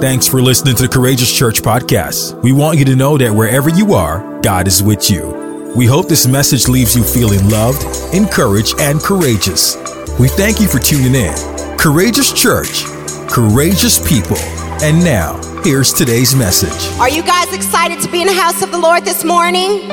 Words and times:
Thanks 0.00 0.28
for 0.28 0.40
listening 0.40 0.76
to 0.76 0.82
the 0.82 0.88
Courageous 0.88 1.36
Church 1.36 1.60
podcast. 1.60 2.40
We 2.40 2.52
want 2.52 2.78
you 2.78 2.84
to 2.84 2.94
know 2.94 3.18
that 3.18 3.34
wherever 3.34 3.68
you 3.68 3.94
are, 3.94 4.40
God 4.42 4.68
is 4.68 4.80
with 4.80 5.10
you. 5.10 5.72
We 5.74 5.86
hope 5.86 6.06
this 6.06 6.24
message 6.24 6.68
leaves 6.68 6.94
you 6.94 7.02
feeling 7.02 7.48
loved, 7.50 7.84
encouraged, 8.14 8.78
and 8.78 9.00
courageous. 9.00 9.76
We 10.20 10.28
thank 10.28 10.60
you 10.60 10.68
for 10.68 10.78
tuning 10.78 11.16
in. 11.16 11.34
Courageous 11.78 12.32
Church, 12.32 12.84
courageous 13.28 13.98
people. 14.08 14.36
And 14.82 15.02
now, 15.02 15.34
here's 15.64 15.92
today's 15.92 16.32
message. 16.36 16.96
Are 17.00 17.10
you 17.10 17.24
guys 17.24 17.52
excited 17.52 18.00
to 18.02 18.08
be 18.08 18.20
in 18.20 18.28
the 18.28 18.34
house 18.34 18.62
of 18.62 18.70
the 18.70 18.78
Lord 18.78 19.04
this 19.04 19.24
morning? 19.24 19.88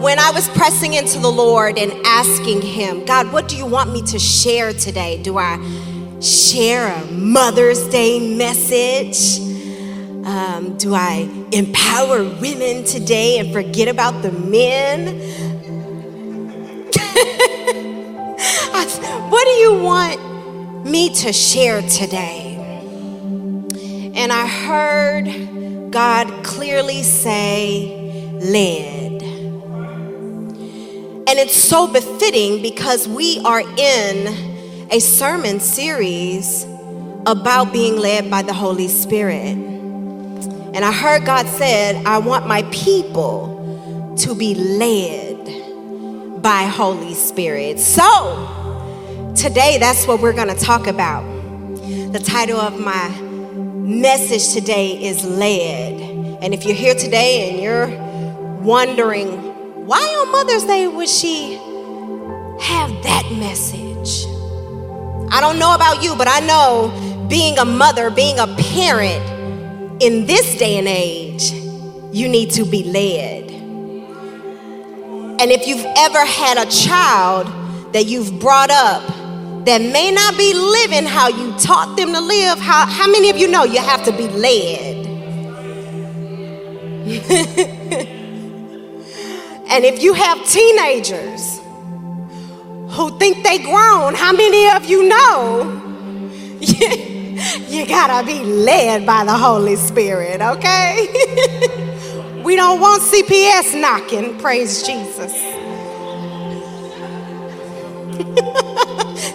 When 0.00 0.18
I 0.18 0.30
was 0.34 0.48
pressing 0.48 0.94
into 0.94 1.18
the 1.18 1.30
Lord 1.30 1.76
and 1.76 1.92
asking 2.06 2.62
Him, 2.62 3.04
God, 3.04 3.30
what 3.30 3.46
do 3.46 3.58
you 3.58 3.66
want 3.66 3.92
me 3.92 4.00
to 4.04 4.18
share 4.18 4.72
today? 4.72 5.22
Do 5.22 5.36
I 5.36 5.58
share 6.22 6.88
a 6.88 7.04
Mother's 7.06 7.88
Day 7.88 8.36
message? 8.36 9.40
Um, 10.24 10.76
do 10.78 10.94
I 10.94 11.28
empower 11.50 12.22
women 12.22 12.84
today 12.84 13.40
and 13.40 13.52
forget 13.52 13.88
about 13.88 14.22
the 14.22 14.30
men? 14.30 15.06
what 19.30 19.44
do 19.44 19.50
you 19.50 19.82
want 19.82 20.86
me 20.86 21.12
to 21.16 21.32
share 21.32 21.82
today? 21.82 22.54
And 24.14 24.32
I 24.32 24.46
heard 24.46 25.90
God 25.90 26.44
clearly 26.44 27.02
say, 27.02 28.38
led. 28.40 29.22
And 31.28 31.40
it's 31.40 31.56
so 31.56 31.88
befitting 31.88 32.62
because 32.62 33.08
we 33.08 33.40
are 33.44 33.62
in 33.76 34.51
a 34.92 35.00
sermon 35.00 35.58
series 35.58 36.64
about 37.24 37.72
being 37.72 37.96
led 37.96 38.30
by 38.30 38.42
the 38.42 38.52
Holy 38.52 38.88
Spirit. 38.88 39.56
And 39.56 40.84
I 40.84 40.92
heard 40.92 41.24
God 41.24 41.46
said, 41.46 42.04
I 42.04 42.18
want 42.18 42.46
my 42.46 42.62
people 42.64 44.14
to 44.18 44.34
be 44.34 44.54
led 44.54 46.42
by 46.42 46.64
Holy 46.64 47.14
Spirit. 47.14 47.80
So, 47.80 49.32
today 49.34 49.78
that's 49.78 50.06
what 50.06 50.20
we're 50.20 50.34
going 50.34 50.54
to 50.54 50.62
talk 50.62 50.86
about. 50.86 51.22
The 52.12 52.22
title 52.22 52.60
of 52.60 52.78
my 52.78 53.08
message 53.18 54.52
today 54.52 55.02
is 55.02 55.24
Led. 55.24 56.02
And 56.42 56.52
if 56.52 56.66
you're 56.66 56.76
here 56.76 56.94
today 56.94 57.48
and 57.48 57.62
you're 57.62 57.88
wondering 58.62 59.86
why 59.86 60.00
on 60.00 60.32
Mother's 60.32 60.64
Day 60.64 60.86
would 60.86 61.08
she 61.08 61.54
have 62.60 62.90
that 63.04 63.26
message? 63.32 64.31
I 65.34 65.40
don't 65.40 65.58
know 65.58 65.74
about 65.74 66.02
you, 66.02 66.14
but 66.14 66.28
I 66.28 66.40
know 66.40 67.26
being 67.28 67.58
a 67.58 67.64
mother, 67.64 68.10
being 68.10 68.38
a 68.38 68.46
parent 68.46 70.02
in 70.02 70.26
this 70.26 70.56
day 70.58 70.76
and 70.76 70.86
age, 70.86 71.52
you 72.12 72.28
need 72.28 72.50
to 72.50 72.66
be 72.66 72.84
led. 72.84 73.50
And 75.40 75.50
if 75.50 75.66
you've 75.66 75.86
ever 75.96 76.24
had 76.26 76.58
a 76.58 76.70
child 76.70 77.46
that 77.94 78.04
you've 78.04 78.38
brought 78.38 78.70
up 78.70 79.02
that 79.64 79.80
may 79.80 80.10
not 80.10 80.36
be 80.36 80.52
living 80.52 81.06
how 81.06 81.28
you 81.28 81.58
taught 81.58 81.96
them 81.96 82.12
to 82.12 82.20
live, 82.20 82.58
how, 82.58 82.84
how 82.84 83.10
many 83.10 83.30
of 83.30 83.38
you 83.38 83.48
know 83.48 83.64
you 83.64 83.80
have 83.80 84.04
to 84.04 84.12
be 84.12 84.28
led? 84.28 84.98
And 89.72 89.86
if 89.86 90.02
you 90.02 90.12
have 90.12 90.46
teenagers 90.46 91.61
who 92.92 93.18
think 93.18 93.44
they 93.44 93.58
grown, 93.58 94.14
how 94.14 94.32
many 94.32 94.70
of 94.70 94.84
you 94.84 95.08
know 95.08 95.80
you 96.60 97.86
gotta 97.86 98.26
be 98.26 98.44
led 98.44 99.06
by 99.06 99.24
the 99.24 99.32
Holy 99.32 99.76
Spirit, 99.76 100.40
okay? 100.40 101.08
we 102.44 102.56
don't 102.56 102.80
want 102.80 103.02
CPS 103.02 103.80
knocking, 103.80 104.38
praise 104.38 104.86
Jesus. 104.86 105.32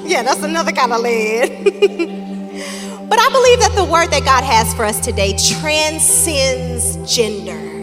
yeah, 0.03 0.23
that's 0.23 0.43
another 0.43 0.71
kind 0.71 0.93
of 0.93 1.01
led. 1.01 1.63
but 3.09 3.19
I 3.19 3.29
believe 3.31 3.59
that 3.59 3.73
the 3.75 3.85
word 3.85 4.11
that 4.11 4.23
God 4.23 4.43
has 4.43 4.73
for 4.73 4.85
us 4.85 4.99
today 4.99 5.35
transcends 5.37 7.13
gender 7.13 7.77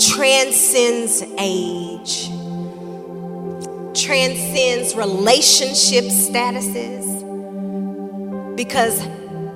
transcends 0.00 1.22
age, 1.38 2.30
transcends 3.94 4.94
relationship 4.94 6.04
statuses. 6.04 7.06
Because 8.56 9.00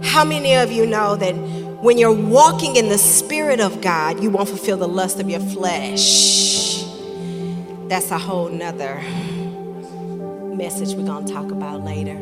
how 0.03 0.25
many 0.25 0.55
of 0.57 0.73
you 0.73 0.87
know 0.87 1.17
that 1.17 1.35
when 1.83 1.99
you're 1.99 2.13
walking 2.13 2.77
in 2.77 2.89
the 2.89 2.99
Spirit 2.99 3.61
of 3.61 3.81
God, 3.81 4.23
you 4.23 4.31
won't 4.31 4.49
fulfill 4.49 4.77
the 4.77 4.89
lust 4.89 5.21
of 5.21 5.29
your 5.29 5.41
flesh? 5.41 6.85
That's 7.89 8.11
a 8.11 8.19
whole 8.19 8.49
nother 8.49 9.01
message 10.57 10.95
we're 10.95 11.05
going 11.05 11.27
to 11.27 11.33
talk 11.33 11.51
about 11.51 11.85
later. 11.85 12.19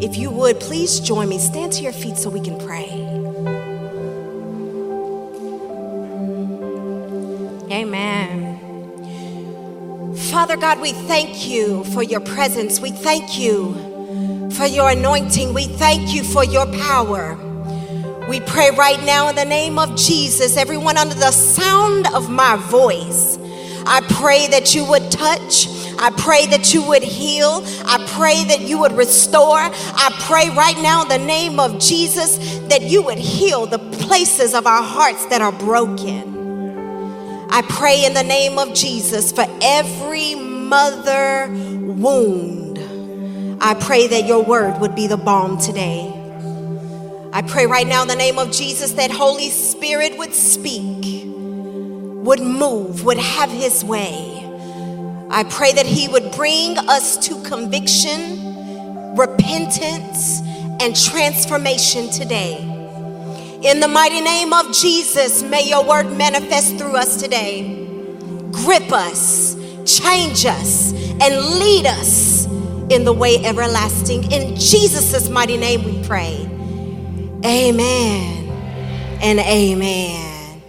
If 0.00 0.16
you 0.16 0.30
would, 0.30 0.60
please 0.60 1.00
join 1.00 1.28
me. 1.28 1.38
Stand 1.38 1.72
to 1.74 1.82
your 1.82 1.92
feet 1.92 2.16
so 2.18 2.30
we 2.30 2.40
can 2.40 2.58
pray. 2.58 2.90
Amen. 7.72 8.55
Father 10.16 10.56
God, 10.56 10.80
we 10.80 10.92
thank 10.92 11.46
you 11.46 11.84
for 11.84 12.02
your 12.02 12.20
presence. 12.20 12.80
We 12.80 12.90
thank 12.90 13.38
you 13.38 14.50
for 14.52 14.64
your 14.64 14.90
anointing. 14.90 15.52
We 15.52 15.66
thank 15.66 16.14
you 16.14 16.24
for 16.24 16.44
your 16.44 16.66
power. 16.78 17.38
We 18.28 18.40
pray 18.40 18.70
right 18.70 19.02
now 19.04 19.28
in 19.28 19.36
the 19.36 19.44
name 19.44 19.78
of 19.78 19.94
Jesus, 19.96 20.56
everyone 20.56 20.96
under 20.96 21.14
the 21.14 21.30
sound 21.30 22.06
of 22.08 22.30
my 22.30 22.56
voice, 22.56 23.38
I 23.86 24.00
pray 24.14 24.48
that 24.48 24.74
you 24.74 24.84
would 24.86 25.12
touch. 25.12 25.68
I 25.98 26.10
pray 26.16 26.46
that 26.46 26.74
you 26.74 26.82
would 26.82 27.04
heal. 27.04 27.62
I 27.84 28.04
pray 28.16 28.44
that 28.44 28.62
you 28.62 28.78
would 28.78 28.92
restore. 28.92 29.58
I 29.60 30.14
pray 30.26 30.50
right 30.50 30.76
now 30.82 31.02
in 31.02 31.08
the 31.08 31.18
name 31.18 31.60
of 31.60 31.78
Jesus 31.78 32.58
that 32.68 32.82
you 32.82 33.02
would 33.02 33.18
heal 33.18 33.66
the 33.66 33.78
places 33.78 34.54
of 34.54 34.66
our 34.66 34.82
hearts 34.82 35.24
that 35.26 35.40
are 35.40 35.52
broken. 35.52 36.35
I 37.50 37.62
pray 37.68 38.04
in 38.04 38.14
the 38.14 38.22
name 38.22 38.58
of 38.58 38.74
Jesus 38.74 39.32
for 39.32 39.46
every 39.62 40.34
mother 40.34 41.48
wound. 41.48 42.78
I 43.60 43.74
pray 43.74 44.08
that 44.08 44.26
your 44.26 44.42
word 44.42 44.80
would 44.80 44.94
be 44.94 45.06
the 45.06 45.16
balm 45.16 45.58
today. 45.58 46.12
I 47.32 47.42
pray 47.42 47.66
right 47.66 47.86
now 47.86 48.02
in 48.02 48.08
the 48.08 48.16
name 48.16 48.38
of 48.38 48.50
Jesus 48.50 48.92
that 48.92 49.10
Holy 49.10 49.50
Spirit 49.50 50.18
would 50.18 50.34
speak, 50.34 51.24
would 51.26 52.40
move, 52.40 53.04
would 53.04 53.18
have 53.18 53.50
his 53.50 53.84
way. 53.84 54.32
I 55.30 55.44
pray 55.44 55.72
that 55.72 55.86
he 55.86 56.08
would 56.08 56.32
bring 56.32 56.78
us 56.78 57.16
to 57.28 57.42
conviction, 57.42 59.16
repentance, 59.16 60.40
and 60.80 60.96
transformation 60.96 62.10
today. 62.10 62.75
In 63.66 63.80
the 63.80 63.88
mighty 63.88 64.20
name 64.20 64.52
of 64.52 64.72
Jesus, 64.72 65.42
may 65.42 65.68
your 65.68 65.82
word 65.84 66.16
manifest 66.16 66.78
through 66.78 66.94
us 66.94 67.20
today. 67.20 67.88
Grip 68.52 68.92
us, 68.92 69.56
change 69.84 70.46
us, 70.46 70.92
and 71.20 71.44
lead 71.58 71.84
us 71.84 72.46
in 72.90 73.02
the 73.02 73.12
way 73.12 73.44
everlasting. 73.44 74.30
In 74.30 74.54
Jesus' 74.54 75.28
mighty 75.28 75.56
name 75.56 75.82
we 75.82 76.00
pray. 76.06 76.48
Amen 77.44 78.48
and 79.20 79.40
amen. 79.40 80.62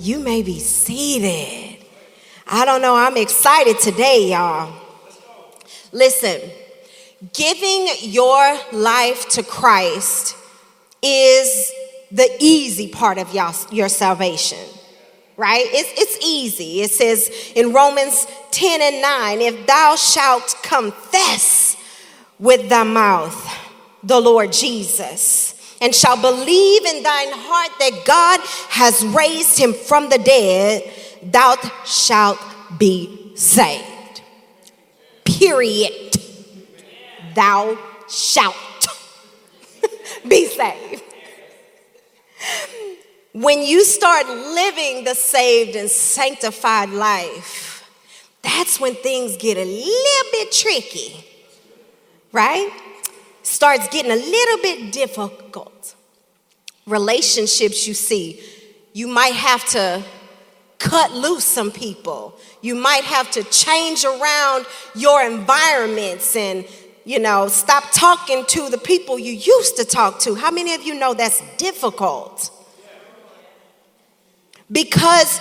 You 0.00 0.18
may 0.18 0.42
be 0.42 0.58
seated. 0.58 1.86
I 2.48 2.64
don't 2.64 2.82
know, 2.82 2.96
I'm 2.96 3.16
excited 3.16 3.78
today, 3.78 4.30
y'all. 4.32 4.74
Listen, 5.92 6.40
giving 7.32 7.86
your 8.00 8.58
life 8.72 9.28
to 9.28 9.44
Christ 9.44 10.34
is 11.00 11.72
the 12.10 12.28
easy 12.40 12.88
part 12.88 13.18
of 13.18 13.32
your, 13.34 13.50
your 13.70 13.88
salvation, 13.88 14.58
right? 15.36 15.64
It's, 15.66 15.92
it's 16.00 16.24
easy. 16.24 16.82
It 16.82 16.90
says 16.90 17.30
in 17.54 17.72
Romans 17.72 18.26
10 18.50 18.80
and 18.82 19.02
9 19.02 19.40
if 19.40 19.66
thou 19.66 19.96
shalt 19.96 20.56
confess 20.62 21.76
with 22.38 22.68
thy 22.68 22.82
mouth 22.82 23.58
the 24.02 24.20
Lord 24.20 24.52
Jesus 24.52 25.54
and 25.80 25.94
shall 25.94 26.20
believe 26.20 26.84
in 26.84 27.02
thine 27.02 27.32
heart 27.32 27.70
that 27.78 28.04
God 28.04 28.40
has 28.70 29.04
raised 29.04 29.58
him 29.58 29.72
from 29.72 30.08
the 30.08 30.18
dead, 30.18 30.90
thou 31.22 31.56
shalt 31.84 32.38
be 32.78 33.32
saved. 33.34 34.22
Period. 35.24 36.16
Thou 37.34 37.78
shalt 38.08 38.56
be 40.28 40.46
saved. 40.46 41.02
When 43.32 43.62
you 43.62 43.84
start 43.84 44.26
living 44.26 45.04
the 45.04 45.14
saved 45.14 45.76
and 45.76 45.88
sanctified 45.90 46.90
life, 46.90 47.88
that's 48.42 48.80
when 48.80 48.94
things 48.94 49.36
get 49.36 49.56
a 49.56 49.64
little 49.64 50.30
bit 50.32 50.52
tricky, 50.52 51.24
right? 52.32 52.70
starts 53.50 53.88
getting 53.88 54.12
a 54.12 54.16
little 54.16 54.58
bit 54.62 54.92
difficult. 54.92 55.94
Relationships, 56.86 57.86
you 57.86 57.94
see, 57.94 58.40
you 58.92 59.06
might 59.06 59.34
have 59.34 59.64
to 59.70 60.02
cut 60.78 61.12
loose 61.12 61.44
some 61.44 61.70
people. 61.70 62.38
You 62.62 62.74
might 62.74 63.04
have 63.04 63.30
to 63.32 63.42
change 63.44 64.04
around 64.04 64.66
your 64.94 65.22
environments 65.22 66.34
and, 66.36 66.64
you 67.10 67.18
know, 67.18 67.48
stop 67.48 67.82
talking 67.92 68.44
to 68.46 68.70
the 68.70 68.78
people 68.78 69.18
you 69.18 69.32
used 69.32 69.76
to 69.76 69.84
talk 69.84 70.20
to. 70.20 70.36
How 70.36 70.52
many 70.52 70.74
of 70.74 70.84
you 70.84 70.94
know 70.94 71.12
that's 71.12 71.42
difficult? 71.56 72.52
Because 74.70 75.40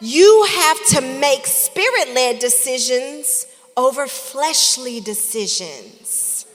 you 0.00 0.46
have 0.48 0.86
to 0.86 1.02
make 1.20 1.46
spirit 1.46 2.14
led 2.14 2.38
decisions 2.38 3.46
over 3.76 4.06
fleshly 4.06 5.00
decisions 5.00 6.46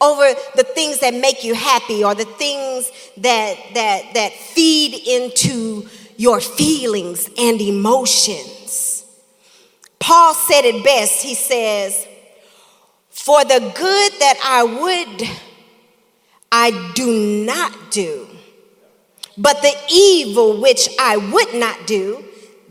over 0.00 0.32
the 0.56 0.62
things 0.62 1.00
that 1.00 1.14
make 1.14 1.42
you 1.42 1.54
happy 1.54 2.04
or 2.04 2.14
the 2.14 2.24
things 2.24 2.90
that 3.16 3.56
that 3.74 4.14
that 4.14 4.32
feed 4.32 4.94
into 5.06 5.88
your 6.16 6.40
feelings 6.40 7.28
and 7.38 7.60
emotions 7.60 9.04
paul 10.00 10.34
said 10.34 10.64
it 10.64 10.82
best 10.84 11.22
he 11.22 11.34
says 11.34 12.06
for 13.12 13.44
the 13.44 13.60
good 13.74 14.12
that 14.18 14.36
i 14.44 14.62
would 14.64 15.28
i 16.50 16.92
do 16.94 17.44
not 17.46 17.90
do 17.92 18.26
but 19.38 19.62
the 19.62 19.74
evil 19.90 20.60
which 20.60 20.88
i 20.98 21.16
would 21.16 21.54
not 21.54 21.86
do 21.86 22.24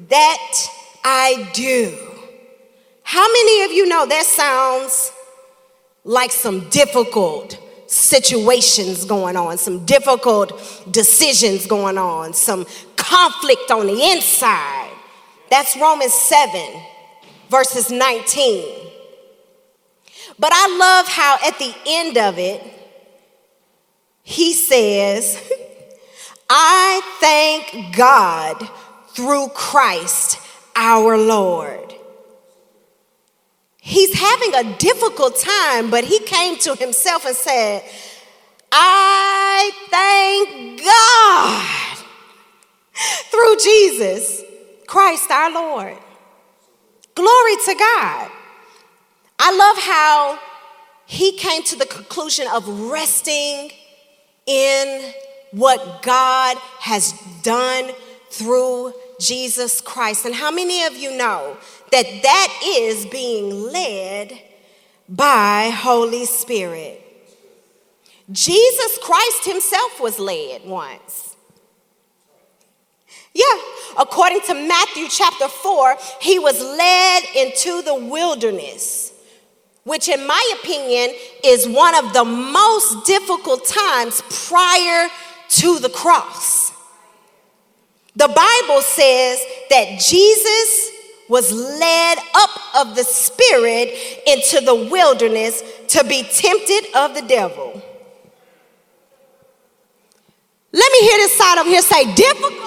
that 0.09 0.67
i 1.05 1.49
do 1.53 1.97
how 3.03 3.25
many 3.31 3.63
of 3.63 3.71
you 3.71 3.87
know 3.87 4.05
that 4.05 4.25
sounds 4.25 5.13
like 6.03 6.31
some 6.31 6.69
difficult 6.69 7.57
situations 7.91 9.03
going 9.03 9.35
on, 9.35 9.57
some 9.57 9.85
difficult 9.85 10.87
decisions 10.89 11.67
going 11.67 11.97
on, 11.97 12.33
some 12.33 12.65
conflict 12.95 13.69
on 13.69 13.87
the 13.87 14.11
inside? 14.11 14.91
That's 15.49 15.75
Romans 15.75 16.13
7, 16.13 16.81
verses 17.49 17.91
19. 17.91 18.90
But 20.41 20.51
I 20.53 20.75
love 20.75 21.07
how 21.07 21.37
at 21.45 21.59
the 21.59 21.71
end 21.85 22.17
of 22.17 22.39
it, 22.39 22.63
he 24.23 24.53
says, 24.53 25.39
I 26.49 27.01
thank 27.19 27.95
God 27.95 28.67
through 29.09 29.49
Christ 29.49 30.39
our 30.75 31.15
Lord. 31.15 31.93
He's 33.79 34.19
having 34.19 34.55
a 34.55 34.77
difficult 34.79 35.37
time, 35.37 35.91
but 35.91 36.05
he 36.05 36.17
came 36.21 36.57
to 36.59 36.75
himself 36.75 37.23
and 37.27 37.35
said, 37.35 37.83
I 38.71 39.71
thank 39.91 40.83
God 40.83 42.03
through 43.29 43.57
Jesus 43.57 44.41
Christ 44.87 45.29
our 45.29 45.53
Lord. 45.53 45.97
Glory 47.13 47.55
to 47.65 47.75
God. 47.75 48.31
I 49.43 49.49
love 49.55 49.77
how 49.83 50.39
he 51.05 51.35
came 51.35 51.63
to 51.63 51.75
the 51.75 51.85
conclusion 51.85 52.47
of 52.53 52.67
resting 52.91 53.71
in 54.45 55.13
what 55.51 56.03
God 56.03 56.57
has 56.79 57.13
done 57.41 57.91
through 58.29 58.93
Jesus 59.19 59.81
Christ. 59.81 60.25
And 60.25 60.35
how 60.35 60.51
many 60.51 60.83
of 60.83 60.95
you 60.95 61.17
know 61.17 61.57
that 61.91 62.05
that 62.23 62.61
is 62.63 63.05
being 63.07 63.51
led 63.51 64.39
by 65.11 65.71
Holy 65.73 66.25
Spirit. 66.25 66.99
Jesus 68.31 68.97
Christ 69.03 69.45
himself 69.45 69.99
was 69.99 70.17
led 70.17 70.63
once. 70.63 71.35
Yeah, 73.33 73.61
according 73.99 74.41
to 74.41 74.53
Matthew 74.53 75.07
chapter 75.09 75.49
4, 75.49 75.97
he 76.21 76.39
was 76.39 76.61
led 76.61 77.23
into 77.35 77.81
the 77.81 77.95
wilderness, 77.95 79.10
which, 79.83 80.09
in 80.09 80.25
my 80.27 80.53
opinion, 80.59 81.15
is 81.43 81.67
one 81.67 81.95
of 81.95 82.13
the 82.13 82.23
most 82.23 83.05
difficult 83.05 83.65
times 83.65 84.21
prior 84.47 85.09
to 85.49 85.79
the 85.79 85.89
cross. 85.89 86.71
The 88.15 88.27
Bible 88.27 88.81
says 88.81 89.39
that 89.69 89.99
Jesus 89.99 90.91
was 91.29 91.51
led 91.51 92.17
up 92.35 92.49
of 92.75 92.95
the 92.95 93.03
Spirit 93.03 93.89
into 94.27 94.59
the 94.59 94.75
wilderness 94.75 95.63
to 95.87 96.03
be 96.03 96.23
tempted 96.23 96.93
of 96.93 97.15
the 97.15 97.21
devil. 97.21 97.81
Let 100.73 100.91
me 100.91 100.99
hear 100.99 101.17
this 101.17 101.37
side 101.37 101.57
over 101.57 101.69
here 101.69 101.81
say, 101.81 102.13
difficult. 102.13 102.51
difficult. 102.51 102.61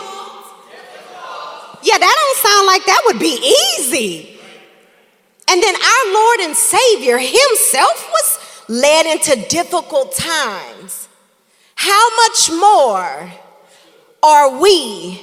Yeah, 1.82 1.98
that 1.98 2.14
don't 2.16 2.50
sound 2.50 2.66
like 2.66 2.84
that 2.86 3.02
would 3.06 3.18
be 3.18 3.54
easy. 3.78 4.33
And 5.48 5.62
then 5.62 5.74
our 5.74 6.12
Lord 6.12 6.40
and 6.40 6.56
Savior 6.56 7.18
Himself 7.18 8.08
was 8.10 8.64
led 8.68 9.06
into 9.06 9.48
difficult 9.48 10.14
times. 10.14 11.08
How 11.74 12.08
much 12.16 12.50
more 12.50 13.32
are 14.22 14.58
we 14.58 15.20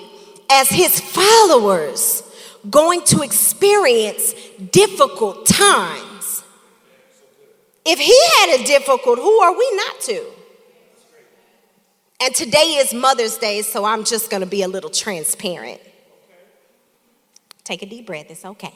as 0.50 0.70
His 0.70 1.00
followers? 1.00 2.24
going 2.70 3.04
to 3.06 3.22
experience 3.22 4.34
difficult 4.72 5.46
times. 5.46 6.44
If 7.84 8.00
he 8.00 8.18
had 8.40 8.60
a 8.60 8.64
difficult, 8.64 9.18
who 9.18 9.40
are 9.40 9.58
we 9.58 9.76
not 9.76 10.00
to? 10.02 10.26
And 12.24 12.36
today 12.36 12.78
is 12.78 12.94
Mother's 12.94 13.38
Day, 13.38 13.64
so 13.64 13.84
I'm 13.84 14.04
just 14.04 14.30
going 14.30 14.42
to 14.42 14.48
be 14.48 14.62
a 14.62 14.68
little 14.68 14.92
transparent. 14.92 15.82
Take 17.64 17.82
a 17.82 17.88
deep 17.88 18.06
breath, 18.06 18.28
it's 18.30 18.46
okay. 18.46 18.74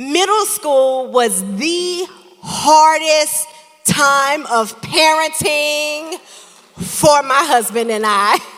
Middle 0.00 0.46
school 0.46 1.12
was 1.12 1.44
the 1.58 2.06
hardest 2.40 3.46
time 3.84 4.46
of 4.46 4.80
parenting 4.80 6.18
for 6.74 7.22
my 7.22 7.44
husband 7.44 7.90
and 7.90 8.04
I. 8.06 8.38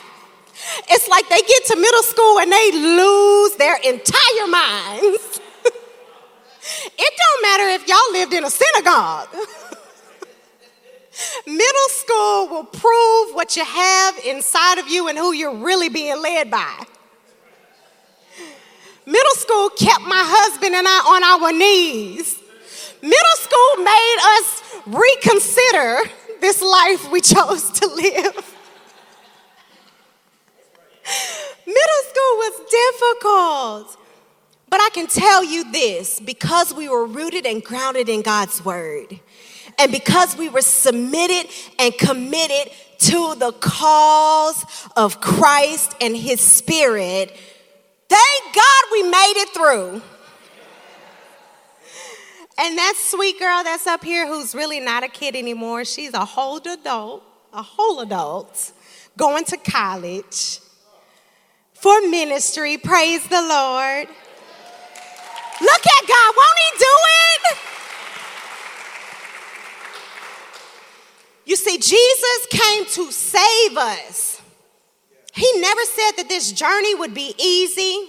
It's 0.88 1.08
like 1.08 1.28
they 1.28 1.40
get 1.40 1.64
to 1.66 1.76
middle 1.76 2.02
school 2.04 2.38
and 2.38 2.52
they 2.52 2.70
lose 2.70 3.56
their 3.56 3.74
entire 3.78 4.46
minds. 4.46 5.40
it 5.64 7.12
don't 7.22 7.42
matter 7.42 7.68
if 7.70 7.88
y'all 7.88 8.12
lived 8.12 8.32
in 8.32 8.44
a 8.44 8.50
synagogue. 8.50 9.28
middle 11.46 11.88
school 11.88 12.48
will 12.48 12.64
prove 12.64 13.34
what 13.34 13.56
you 13.56 13.64
have 13.64 14.18
inside 14.24 14.78
of 14.78 14.86
you 14.86 15.08
and 15.08 15.18
who 15.18 15.32
you're 15.32 15.56
really 15.56 15.88
being 15.88 16.22
led 16.22 16.48
by. 16.48 16.86
Middle 19.06 19.34
school 19.34 19.70
kept 19.70 20.02
my 20.02 20.22
husband 20.24 20.74
and 20.74 20.86
I 20.86 20.98
on 21.14 21.24
our 21.24 21.52
knees. 21.52 22.38
Middle 23.02 23.36
school 23.36 23.84
made 23.84 24.18
us 24.38 24.62
reconsider 24.86 26.10
this 26.40 26.62
life 26.62 27.10
we 27.10 27.20
chose 27.20 27.70
to 27.70 27.86
live. 27.86 28.56
Middle 31.66 32.02
school 32.10 32.36
was 32.36 32.60
difficult. 32.70 33.98
But 34.72 34.80
I 34.80 34.88
can 34.94 35.06
tell 35.06 35.44
you 35.44 35.70
this 35.70 36.18
because 36.18 36.72
we 36.72 36.88
were 36.88 37.04
rooted 37.04 37.44
and 37.44 37.62
grounded 37.62 38.08
in 38.08 38.22
God's 38.22 38.64
word, 38.64 39.20
and 39.78 39.92
because 39.92 40.34
we 40.34 40.48
were 40.48 40.62
submitted 40.62 41.50
and 41.78 41.92
committed 41.98 42.72
to 43.00 43.34
the 43.34 43.52
cause 43.60 44.64
of 44.96 45.20
Christ 45.20 45.94
and 46.00 46.16
his 46.16 46.40
spirit, 46.40 47.36
thank 48.08 48.54
God 48.54 48.81
made 49.12 49.34
it 49.36 49.48
through. 49.50 50.02
And 52.58 52.78
that 52.78 52.94
sweet 52.96 53.38
girl 53.38 53.62
that's 53.64 53.86
up 53.86 54.02
here 54.04 54.26
who's 54.26 54.54
really 54.54 54.80
not 54.80 55.04
a 55.04 55.08
kid 55.08 55.36
anymore, 55.36 55.84
she's 55.84 56.14
a 56.14 56.24
whole 56.24 56.56
adult, 56.56 57.22
a 57.52 57.62
whole 57.62 58.00
adult, 58.00 58.72
going 59.16 59.44
to 59.44 59.56
college 59.56 60.60
for 61.74 62.00
ministry. 62.02 62.78
Praise 62.78 63.26
the 63.28 63.42
Lord. 63.42 64.08
Look 65.60 65.86
at 65.86 66.08
God. 66.08 66.34
Won't 66.36 66.58
He 66.58 66.78
do 66.78 66.84
it? 66.84 67.58
You 71.44 71.56
see, 71.56 71.78
Jesus 71.78 72.46
came 72.50 72.84
to 72.86 73.10
save 73.12 73.76
us. 73.76 74.40
He 75.34 75.60
never 75.60 75.82
said 75.82 76.12
that 76.18 76.28
this 76.28 76.52
journey 76.52 76.94
would 76.94 77.14
be 77.14 77.34
easy. 77.38 78.08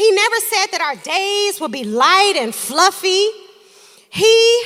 He 0.00 0.10
never 0.12 0.36
said 0.36 0.66
that 0.72 0.80
our 0.80 0.96
days 0.96 1.60
would 1.60 1.72
be 1.72 1.84
light 1.84 2.32
and 2.34 2.54
fluffy. 2.54 3.28
He 4.08 4.62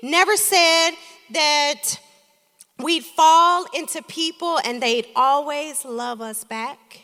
never 0.00 0.36
said 0.36 0.92
that 1.32 1.98
we'd 2.78 3.02
fall 3.02 3.66
into 3.74 4.00
people 4.04 4.60
and 4.64 4.80
they'd 4.80 5.08
always 5.16 5.84
love 5.84 6.20
us 6.20 6.44
back. 6.44 7.00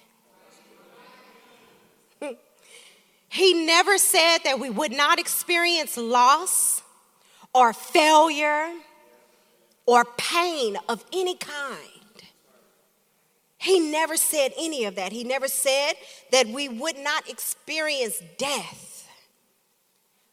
He 3.29 3.67
never 3.67 3.99
said 3.99 4.39
that 4.45 4.61
we 4.61 4.71
would 4.71 4.93
not 4.93 5.19
experience 5.19 5.97
loss 5.97 6.83
or 7.53 7.73
failure 7.73 8.71
or 9.87 10.05
pain 10.17 10.77
of 10.89 11.05
any 11.13 11.35
kind. 11.35 11.92
He 13.63 13.79
never 13.79 14.17
said 14.17 14.53
any 14.59 14.85
of 14.87 14.97
that. 14.97 15.13
He 15.13 15.23
never 15.23 15.47
said 15.47 15.93
that 16.33 16.49
we 16.49 16.69
would 16.69 16.99
not 16.99 17.29
experience 17.31 18.21
death. 18.37 19.09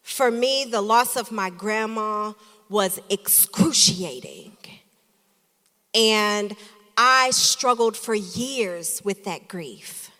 For 0.02 0.32
me, 0.32 0.64
the 0.64 0.80
loss 0.80 1.16
of 1.16 1.30
my 1.30 1.48
grandma 1.48 2.32
was 2.68 3.00
excruciating. 3.08 4.56
And 5.94 6.56
I 6.96 7.30
struggled 7.30 7.96
for 7.96 8.16
years 8.16 9.00
with 9.04 9.24
that 9.24 9.46
grief. 9.46 10.10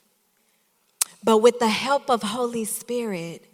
But 1.24 1.38
with 1.38 1.58
the 1.58 1.68
help 1.68 2.10
of 2.10 2.22
Holy 2.22 2.64
Spirit, 2.64 3.44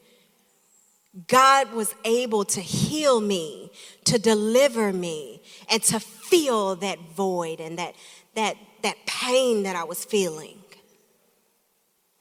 God 1.29 1.73
was 1.73 1.95
able 2.05 2.45
to 2.45 2.61
heal 2.61 3.23
me, 3.23 3.71
to 4.05 4.19
deliver 4.19 4.93
me, 4.93 5.41
and 5.71 5.83
to 5.85 5.99
fill 5.99 6.77
that 6.77 6.99
void 7.17 7.59
and 7.59 7.79
that, 7.79 7.95
that, 8.35 8.57
that 8.87 9.05
pain 9.05 9.65
that 9.65 9.75
I 9.75 9.83
was 9.83 10.05
feeling. 10.05 10.59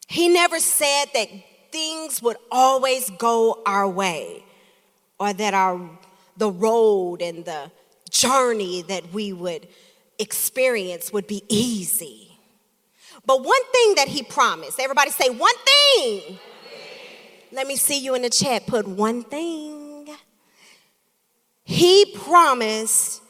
He 0.07 0.27
never 0.27 0.59
said 0.59 1.05
that 1.13 1.27
things 1.71 2.23
would 2.23 2.37
always 2.51 3.11
go 3.11 3.61
our 3.67 3.87
way 3.87 4.43
or 5.19 5.31
that 5.31 5.53
our, 5.53 5.79
the 6.37 6.49
road 6.49 7.21
and 7.21 7.45
the 7.45 7.71
journey 8.09 8.81
that 8.83 9.13
we 9.13 9.31
would 9.31 9.67
experience 10.17 11.13
would 11.13 11.27
be 11.27 11.43
easy. 11.49 12.35
But 13.27 13.43
one 13.43 13.65
thing 13.71 13.95
that 13.95 14.07
he 14.07 14.23
promised, 14.23 14.79
everybody 14.79 15.11
say 15.11 15.29
one 15.29 15.55
thing. 15.65 16.39
Let 17.51 17.67
me 17.67 17.75
see 17.75 17.99
you 17.99 18.15
in 18.15 18.23
the 18.23 18.29
chat. 18.31 18.65
Put 18.65 18.87
one 18.87 19.23
thing. 19.23 20.07
He 21.63 22.11
promised 22.15 23.21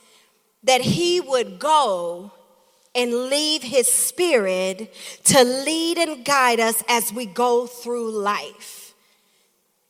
that 0.64 0.80
he 0.82 1.20
would 1.20 1.60
go 1.60 2.32
and 2.96 3.30
leave 3.30 3.62
his 3.62 3.92
spirit 3.92 4.94
to 5.26 5.44
lead 5.44 5.98
and 5.98 6.24
guide 6.24 6.60
us 6.60 6.82
as 6.88 7.12
we 7.12 7.26
go 7.26 7.68
through 7.68 8.12
life. 8.12 8.94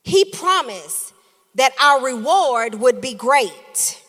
He 0.03 0.25
promised 0.25 1.13
that 1.55 1.73
our 1.81 2.03
reward 2.03 2.75
would 2.75 3.01
be 3.01 3.13
great. 3.13 4.01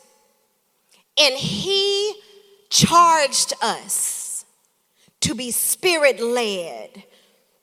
And 1.18 1.34
he 1.34 2.14
charged 2.70 3.54
us 3.62 4.44
to 5.20 5.34
be 5.34 5.50
spirit 5.50 6.20
led 6.20 7.04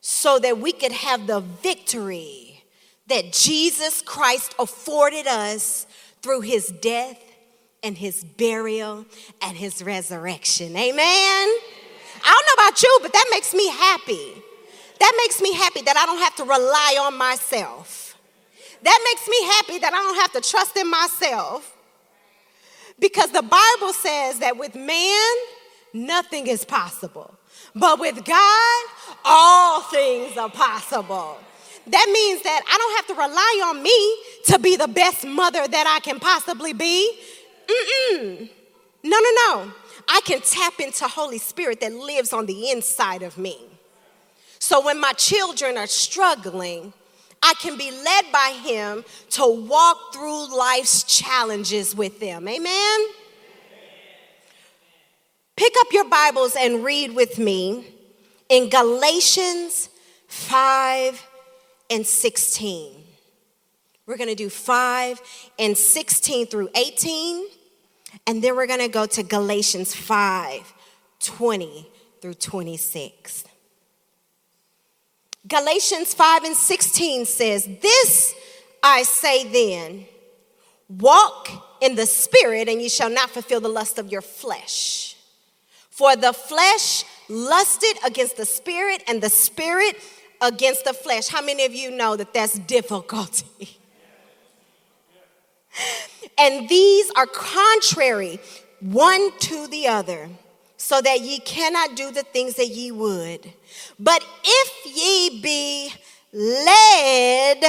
so 0.00 0.38
that 0.38 0.58
we 0.58 0.72
could 0.72 0.92
have 0.92 1.26
the 1.26 1.40
victory 1.40 2.64
that 3.06 3.32
Jesus 3.32 4.02
Christ 4.02 4.54
afforded 4.58 5.26
us 5.26 5.86
through 6.22 6.40
his 6.40 6.68
death 6.80 7.18
and 7.84 7.96
his 7.98 8.24
burial 8.24 9.04
and 9.42 9.56
his 9.56 9.82
resurrection. 9.82 10.74
Amen. 10.76 11.48
I 12.26 12.32
don't 12.32 12.46
know 12.46 12.66
about 12.66 12.82
you, 12.82 12.98
but 13.02 13.12
that 13.12 13.26
makes 13.30 13.52
me 13.54 13.68
happy. 13.68 14.42
That 14.98 15.12
makes 15.18 15.40
me 15.40 15.52
happy 15.52 15.82
that 15.82 15.96
I 15.96 16.06
don't 16.06 16.18
have 16.18 16.34
to 16.36 16.44
rely 16.44 16.98
on 17.02 17.18
myself. 17.18 18.16
That 18.82 19.00
makes 19.04 19.28
me 19.28 19.44
happy 19.44 19.78
that 19.78 19.92
I 19.92 19.96
don't 19.96 20.16
have 20.16 20.32
to 20.32 20.50
trust 20.50 20.76
in 20.76 20.90
myself. 20.90 21.76
Because 22.98 23.30
the 23.30 23.42
Bible 23.42 23.92
says 23.92 24.38
that 24.38 24.56
with 24.56 24.74
man, 24.74 25.34
nothing 25.92 26.46
is 26.46 26.64
possible. 26.64 27.34
But 27.74 27.98
with 27.98 28.24
God, 28.24 28.84
all 29.24 29.80
things 29.82 30.36
are 30.36 30.48
possible. 30.50 31.38
That 31.86 32.10
means 32.12 32.42
that 32.42 32.62
I 32.66 32.78
don't 32.78 32.96
have 32.96 33.06
to 33.08 33.14
rely 33.14 33.68
on 33.68 33.82
me 33.82 34.16
to 34.52 34.58
be 34.58 34.76
the 34.76 34.88
best 34.88 35.26
mother 35.26 35.66
that 35.66 35.86
I 35.86 36.00
can 36.00 36.18
possibly 36.18 36.72
be. 36.72 37.18
Mm-mm. 37.68 38.48
No, 39.02 39.18
no, 39.18 39.30
no. 39.46 39.72
I 40.08 40.20
can 40.24 40.40
tap 40.40 40.80
into 40.80 41.06
Holy 41.06 41.38
Spirit 41.38 41.80
that 41.80 41.92
lives 41.92 42.32
on 42.32 42.46
the 42.46 42.70
inside 42.70 43.22
of 43.22 43.38
me. 43.38 43.58
So 44.58 44.84
when 44.84 44.98
my 44.98 45.12
children 45.12 45.76
are 45.76 45.86
struggling, 45.86 46.92
I 47.42 47.52
can 47.60 47.76
be 47.76 47.90
led 47.90 48.24
by 48.32 48.58
Him 48.64 49.04
to 49.30 49.46
walk 49.46 50.14
through 50.14 50.56
life's 50.56 51.02
challenges 51.02 51.94
with 51.94 52.18
them. 52.18 52.48
Amen? 52.48 53.00
Pick 55.56 55.74
up 55.80 55.88
your 55.92 56.08
Bibles 56.08 56.56
and 56.58 56.82
read 56.82 57.14
with 57.14 57.38
me 57.38 57.86
in 58.48 58.70
Galatians 58.70 59.88
5 60.28 61.26
and 61.90 62.06
16. 62.06 62.93
We're 64.06 64.16
going 64.16 64.28
to 64.28 64.34
do 64.34 64.50
5 64.50 65.20
and 65.58 65.76
16 65.76 66.46
through 66.46 66.68
18. 66.74 67.46
And 68.26 68.42
then 68.42 68.56
we're 68.56 68.66
going 68.66 68.80
to 68.80 68.88
go 68.88 69.06
to 69.06 69.22
Galatians 69.22 69.94
5 69.94 70.74
20 71.20 71.90
through 72.20 72.34
26. 72.34 73.44
Galatians 75.46 76.14
5 76.14 76.44
and 76.44 76.56
16 76.56 77.26
says, 77.26 77.68
This 77.82 78.34
I 78.82 79.02
say 79.02 79.48
then, 79.48 80.06
walk 80.88 81.48
in 81.80 81.94
the 81.96 82.06
Spirit, 82.06 82.68
and 82.68 82.80
you 82.80 82.88
shall 82.88 83.10
not 83.10 83.30
fulfill 83.30 83.60
the 83.60 83.68
lust 83.68 83.98
of 83.98 84.10
your 84.10 84.22
flesh. 84.22 85.16
For 85.90 86.16
the 86.16 86.32
flesh 86.32 87.04
lusted 87.28 87.96
against 88.04 88.36
the 88.36 88.46
Spirit, 88.46 89.02
and 89.06 89.22
the 89.22 89.30
Spirit 89.30 89.96
against 90.40 90.84
the 90.84 90.92
flesh. 90.92 91.28
How 91.28 91.42
many 91.42 91.64
of 91.64 91.74
you 91.74 91.90
know 91.90 92.16
that 92.16 92.34
that's 92.34 92.58
difficulty? 92.58 93.78
and 96.38 96.68
these 96.68 97.10
are 97.16 97.26
contrary 97.26 98.40
one 98.80 99.30
to 99.38 99.66
the 99.68 99.88
other, 99.88 100.28
so 100.76 101.00
that 101.00 101.20
ye 101.20 101.38
cannot 101.40 101.96
do 101.96 102.10
the 102.10 102.22
things 102.22 102.54
that 102.56 102.68
ye 102.68 102.90
would. 102.90 103.52
But 103.98 104.24
if 104.44 104.96
ye 104.96 105.40
be 105.40 105.92
led 106.32 107.64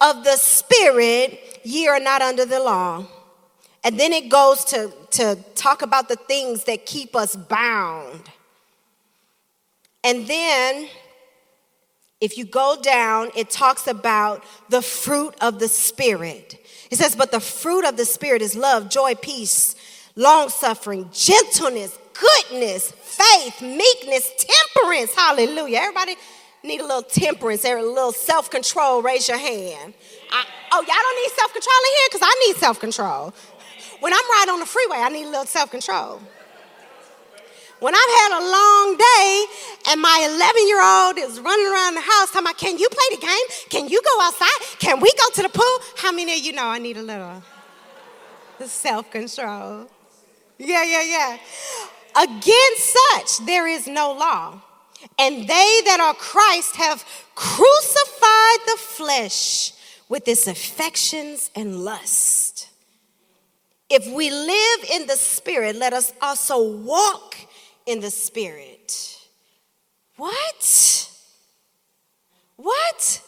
of 0.00 0.24
the 0.24 0.36
Spirit, 0.36 1.60
ye 1.64 1.86
are 1.88 2.00
not 2.00 2.22
under 2.22 2.46
the 2.46 2.60
law. 2.60 3.06
And 3.84 4.00
then 4.00 4.12
it 4.12 4.28
goes 4.28 4.64
to, 4.66 4.90
to 5.12 5.36
talk 5.54 5.82
about 5.82 6.08
the 6.08 6.16
things 6.16 6.64
that 6.64 6.86
keep 6.86 7.14
us 7.14 7.36
bound. 7.36 8.22
And 10.02 10.26
then, 10.26 10.88
if 12.20 12.38
you 12.38 12.44
go 12.44 12.78
down, 12.80 13.30
it 13.36 13.50
talks 13.50 13.86
about 13.86 14.44
the 14.70 14.82
fruit 14.82 15.34
of 15.40 15.58
the 15.58 15.68
Spirit. 15.68 16.65
It 16.90 16.96
says, 16.96 17.16
But 17.16 17.32
the 17.32 17.40
fruit 17.40 17.84
of 17.84 17.96
the 17.96 18.04
Spirit 18.04 18.42
is 18.42 18.56
love, 18.56 18.88
joy, 18.88 19.14
peace, 19.14 19.74
long 20.14 20.48
suffering, 20.48 21.08
gentleness, 21.12 21.98
goodness, 22.14 22.90
faith, 22.90 23.60
meekness, 23.62 24.32
temperance. 24.38 25.14
Hallelujah. 25.14 25.78
Everybody 25.78 26.16
need 26.62 26.80
a 26.80 26.84
little 26.84 27.02
temperance, 27.02 27.64
a 27.64 27.74
little 27.74 28.12
self 28.12 28.50
control. 28.50 29.02
Raise 29.02 29.28
your 29.28 29.38
hand. 29.38 29.94
I, 30.30 30.44
oh, 30.72 30.80
y'all 30.80 30.86
don't 30.86 31.22
need 31.22 31.32
self 31.36 31.52
control 31.52 31.76
in 31.78 31.92
here? 31.92 32.08
Because 32.10 32.22
I 32.24 32.46
need 32.46 32.56
self 32.56 32.80
control. 32.80 33.34
When 34.00 34.12
I'm 34.12 34.30
riding 34.30 34.54
on 34.54 34.60
the 34.60 34.66
freeway, 34.66 34.98
I 34.98 35.08
need 35.08 35.24
a 35.24 35.30
little 35.30 35.46
self 35.46 35.70
control. 35.70 36.20
When 37.78 37.94
I've 37.94 38.14
had 38.22 38.40
a 38.40 38.42
long 38.42 38.96
day 38.96 39.44
and 39.90 40.00
my 40.00 40.28
11 40.34 40.68
year 40.68 40.82
old 40.82 41.18
is 41.18 41.40
running 41.40 41.66
around 41.66 41.94
the 41.94 42.00
house 42.00 42.30
talking 42.30 42.46
about, 42.46 42.58
can 42.58 42.78
you 42.78 42.88
play 42.88 43.16
the 43.16 43.20
game? 43.20 43.46
Can 43.68 43.88
you 43.88 44.00
go 44.02 44.22
outside? 44.22 44.78
Can 44.78 45.00
we 45.00 45.12
go 45.12 45.30
to 45.34 45.42
the 45.42 45.50
pool? 45.50 45.78
How 45.96 46.10
many 46.10 46.38
of 46.38 46.44
you 46.44 46.52
know 46.52 46.64
I 46.64 46.78
need 46.78 46.96
a 46.96 47.02
little 47.02 47.42
self 48.64 49.10
control? 49.10 49.88
Yeah, 50.58 50.84
yeah, 50.84 51.02
yeah. 51.02 51.38
Against 52.16 52.96
such 53.12 53.46
there 53.46 53.66
is 53.66 53.86
no 53.86 54.12
law. 54.12 54.62
And 55.18 55.42
they 55.46 55.80
that 55.84 56.00
are 56.00 56.14
Christ 56.14 56.76
have 56.76 57.04
crucified 57.34 58.60
the 58.66 58.76
flesh 58.78 59.72
with 60.08 60.26
its 60.26 60.46
affections 60.46 61.50
and 61.54 61.84
lust. 61.84 62.68
If 63.88 64.06
we 64.12 64.30
live 64.30 64.90
in 64.92 65.06
the 65.06 65.16
Spirit, 65.16 65.76
let 65.76 65.92
us 65.92 66.12
also 66.20 66.76
walk 66.78 67.36
in 67.86 68.00
the 68.00 68.10
Spirit. 68.10 69.18
What? 70.16 71.10
What? 72.56 73.22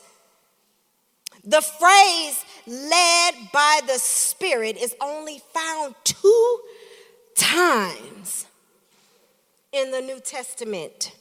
The 1.45 1.63
phrase 1.63 2.45
led 2.67 3.35
by 3.53 3.81
the 3.87 3.99
Spirit 3.99 4.77
is 4.77 4.95
only 5.01 5.41
found 5.55 5.95
two 6.05 6.61
times 7.37 8.47
in 9.73 9.91
the 9.91 10.01
New 10.01 10.21
Testament 10.21 11.13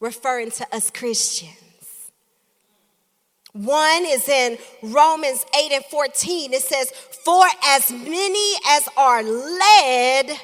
referring 0.00 0.50
to 0.52 0.74
us 0.74 0.90
Christians. 0.90 1.56
One 3.52 4.04
is 4.06 4.28
in 4.28 4.58
Romans 4.82 5.44
8 5.58 5.72
and 5.72 5.84
14. 5.86 6.52
It 6.52 6.62
says, 6.62 6.90
For 7.24 7.44
as 7.66 7.90
many 7.90 8.54
as 8.68 8.88
are 8.96 9.22
led 9.22 10.40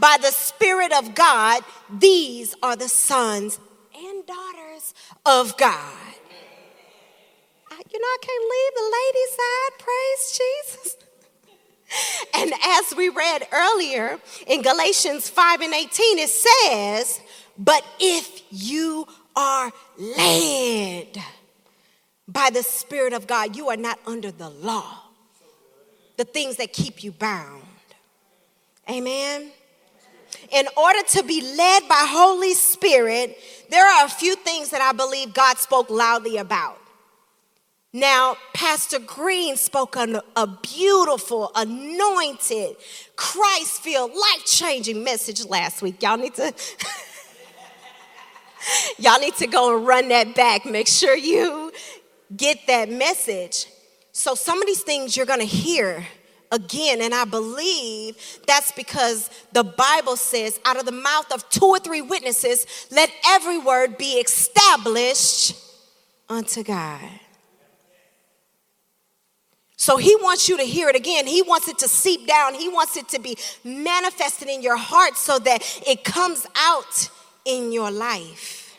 by 0.00 0.16
the 0.20 0.30
Spirit 0.30 0.92
of 0.92 1.14
God, 1.14 1.62
these 1.90 2.54
are 2.62 2.76
the 2.76 2.88
sons 2.88 3.58
and 3.96 4.26
daughters 4.26 4.94
of 5.24 5.56
God. 5.56 6.16
You 7.92 8.00
know, 8.00 8.06
I 8.06 8.18
can't 8.20 8.44
leave 8.54 8.72
the 8.74 8.88
ladies' 8.98 9.36
side. 9.36 9.72
Praise 9.78 10.38
Jesus. 10.38 10.96
And 12.34 12.52
as 12.64 12.96
we 12.96 13.08
read 13.08 13.46
earlier 13.52 14.18
in 14.48 14.62
Galatians 14.62 15.30
5 15.30 15.60
and 15.60 15.72
18, 15.72 16.18
it 16.18 16.28
says, 16.28 17.20
But 17.56 17.86
if 18.00 18.42
you 18.50 19.06
are 19.36 19.72
led 19.96 21.16
by 22.26 22.50
the 22.52 22.64
Spirit 22.64 23.12
of 23.12 23.28
God, 23.28 23.54
you 23.54 23.68
are 23.68 23.76
not 23.76 24.00
under 24.04 24.32
the 24.32 24.50
law, 24.50 25.04
the 26.16 26.24
things 26.24 26.56
that 26.56 26.72
keep 26.72 27.04
you 27.04 27.12
bound. 27.12 27.62
Amen. 28.90 29.52
In 30.50 30.66
order 30.76 31.00
to 31.08 31.22
be 31.22 31.40
led 31.40 31.88
by 31.88 32.06
Holy 32.08 32.54
Spirit, 32.54 33.36
there 33.70 33.86
are 33.86 34.06
a 34.06 34.08
few 34.08 34.36
things 34.36 34.70
that 34.70 34.80
I 34.80 34.92
believe 34.92 35.34
God 35.34 35.58
spoke 35.58 35.90
loudly 35.90 36.36
about. 36.36 36.78
Now, 37.92 38.36
Pastor 38.52 38.98
Green 38.98 39.56
spoke 39.56 39.96
on 39.96 40.20
a 40.36 40.46
beautiful, 40.46 41.50
anointed, 41.54 42.76
Christ 43.16 43.80
filled, 43.80 44.10
life 44.10 44.44
changing 44.44 45.02
message 45.02 45.46
last 45.46 45.80
week. 45.80 46.02
Y'all 46.02 46.18
need 46.18 46.34
to. 46.34 46.52
Y'all 48.98 49.20
need 49.20 49.34
to 49.36 49.46
go 49.46 49.76
and 49.76 49.86
run 49.86 50.08
that 50.08 50.34
back. 50.34 50.66
Make 50.66 50.88
sure 50.88 51.16
you 51.16 51.72
get 52.36 52.58
that 52.66 52.90
message. 52.90 53.66
So, 54.12 54.34
some 54.34 54.60
of 54.60 54.66
these 54.66 54.82
things 54.82 55.16
you're 55.16 55.24
gonna 55.24 55.44
hear 55.44 56.04
again, 56.52 57.00
and 57.00 57.14
I 57.14 57.24
believe 57.24 58.16
that's 58.46 58.72
because 58.72 59.30
the 59.52 59.64
Bible 59.64 60.16
says, 60.16 60.60
out 60.64 60.78
of 60.78 60.86
the 60.86 60.92
mouth 60.92 61.30
of 61.32 61.48
two 61.50 61.66
or 61.66 61.78
three 61.78 62.02
witnesses, 62.02 62.66
let 62.90 63.10
every 63.26 63.58
word 63.58 63.98
be 63.98 64.14
established 64.14 65.56
unto 66.28 66.62
God. 66.62 67.08
So 69.76 69.98
he 69.98 70.16
wants 70.16 70.48
you 70.48 70.56
to 70.56 70.64
hear 70.64 70.88
it 70.88 70.96
again. 70.96 71.26
He 71.26 71.42
wants 71.42 71.68
it 71.68 71.78
to 71.78 71.88
seep 71.88 72.26
down. 72.26 72.54
He 72.54 72.68
wants 72.68 72.96
it 72.96 73.08
to 73.10 73.20
be 73.20 73.36
manifested 73.62 74.48
in 74.48 74.62
your 74.62 74.76
heart 74.76 75.16
so 75.16 75.38
that 75.40 75.62
it 75.86 76.02
comes 76.02 76.46
out 76.56 77.10
in 77.44 77.72
your 77.72 77.90
life. 77.90 78.76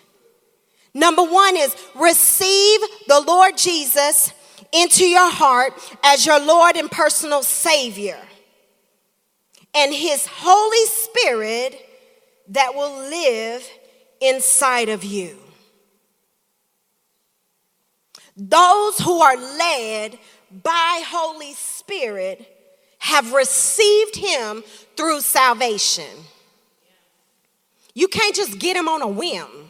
Number 0.93 1.23
one 1.23 1.55
is 1.55 1.75
receive 1.95 2.79
the 3.07 3.23
Lord 3.25 3.55
Jesus 3.55 4.33
into 4.71 5.05
your 5.05 5.31
heart 5.31 5.73
as 6.03 6.25
your 6.25 6.39
Lord 6.39 6.75
and 6.75 6.89
personal 6.89 7.43
Savior, 7.43 8.19
and 9.73 9.93
His 9.93 10.27
Holy 10.27 10.85
Spirit 10.87 11.79
that 12.49 12.73
will 12.75 13.09
live 13.09 13.67
inside 14.21 14.89
of 14.89 15.03
you. 15.03 15.37
Those 18.35 18.99
who 18.99 19.19
are 19.19 19.35
led 19.35 20.19
by 20.63 21.03
Holy 21.05 21.53
Spirit 21.53 22.53
have 22.99 23.33
received 23.33 24.15
him 24.15 24.63
through 24.95 25.21
salvation. 25.21 26.09
You 27.93 28.07
can't 28.07 28.35
just 28.35 28.59
get 28.59 28.77
him 28.77 28.87
on 28.87 29.01
a 29.01 29.07
whim. 29.07 29.66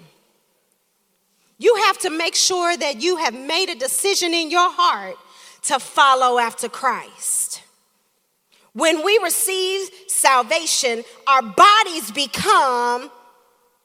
You 1.58 1.76
have 1.88 1.98
to 2.00 2.10
make 2.10 2.36
sure 2.36 2.76
that 2.78 3.02
you 3.02 3.18
have 3.18 3.34
made 3.34 3.70
a 3.70 3.76
decision 3.76 4.34
in 4.34 4.52
your 4.52 4.72
heart 4.72 5.16
to 5.64 5.80
follow 5.80 6.40
after 6.40 6.70
Christ. 6.70 7.64
When 8.74 9.04
we 9.04 9.20
receive 9.24 9.90
salvation, 10.08 11.04
our 11.26 11.42
bodies 11.42 12.12
become 12.12 13.10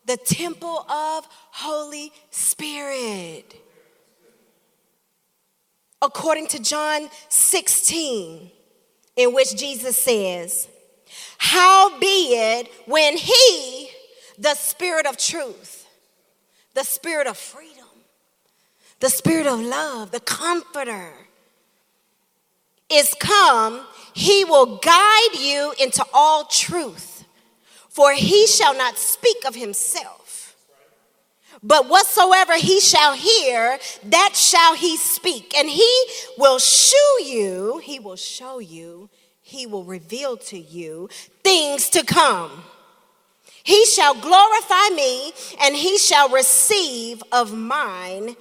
the 0.04 0.18
temple 0.18 0.84
of 0.90 1.26
Holy 1.50 2.12
Spirit 2.30 3.54
according 6.02 6.48
to 6.48 6.58
John 6.58 7.08
16, 7.28 8.50
in 9.16 9.32
which 9.32 9.56
Jesus 9.56 9.96
says, 9.96 10.68
Howbeit, 11.38 12.68
when 12.86 13.16
He, 13.16 13.88
the 14.36 14.54
Spirit 14.54 15.06
of 15.06 15.16
truth, 15.16 15.81
the 16.74 16.84
Spirit 16.84 17.26
of 17.26 17.36
freedom, 17.36 17.86
the 19.00 19.10
Spirit 19.10 19.46
of 19.46 19.60
love, 19.60 20.10
the 20.10 20.20
Comforter, 20.20 21.12
is 22.90 23.14
come, 23.20 23.86
He 24.12 24.44
will 24.44 24.76
guide 24.76 25.34
you 25.38 25.74
into 25.80 26.04
all 26.12 26.44
truth, 26.44 27.24
for 27.88 28.12
He 28.12 28.46
shall 28.46 28.76
not 28.76 28.98
speak 28.98 29.44
of 29.46 29.54
Himself 29.54 30.22
but 31.62 31.88
whatsoever 31.88 32.56
he 32.56 32.80
shall 32.80 33.14
hear, 33.14 33.78
that 34.04 34.34
shall 34.34 34.74
he 34.74 34.96
speak. 34.96 35.56
And 35.56 35.68
he 35.68 36.04
will 36.36 36.58
shew 36.58 37.22
you, 37.24 37.78
he 37.78 38.00
will 38.00 38.16
show 38.16 38.58
you, 38.58 39.08
he 39.42 39.66
will 39.66 39.84
reveal 39.84 40.36
to 40.38 40.58
you 40.58 41.08
things 41.44 41.88
to 41.90 42.04
come. 42.04 42.64
He 43.64 43.84
shall 43.86 44.14
glorify 44.14 44.94
me, 44.94 45.32
and 45.62 45.76
he 45.76 45.98
shall 45.98 46.28
receive 46.28 47.22
of 47.32 47.56
mine, 47.56 48.36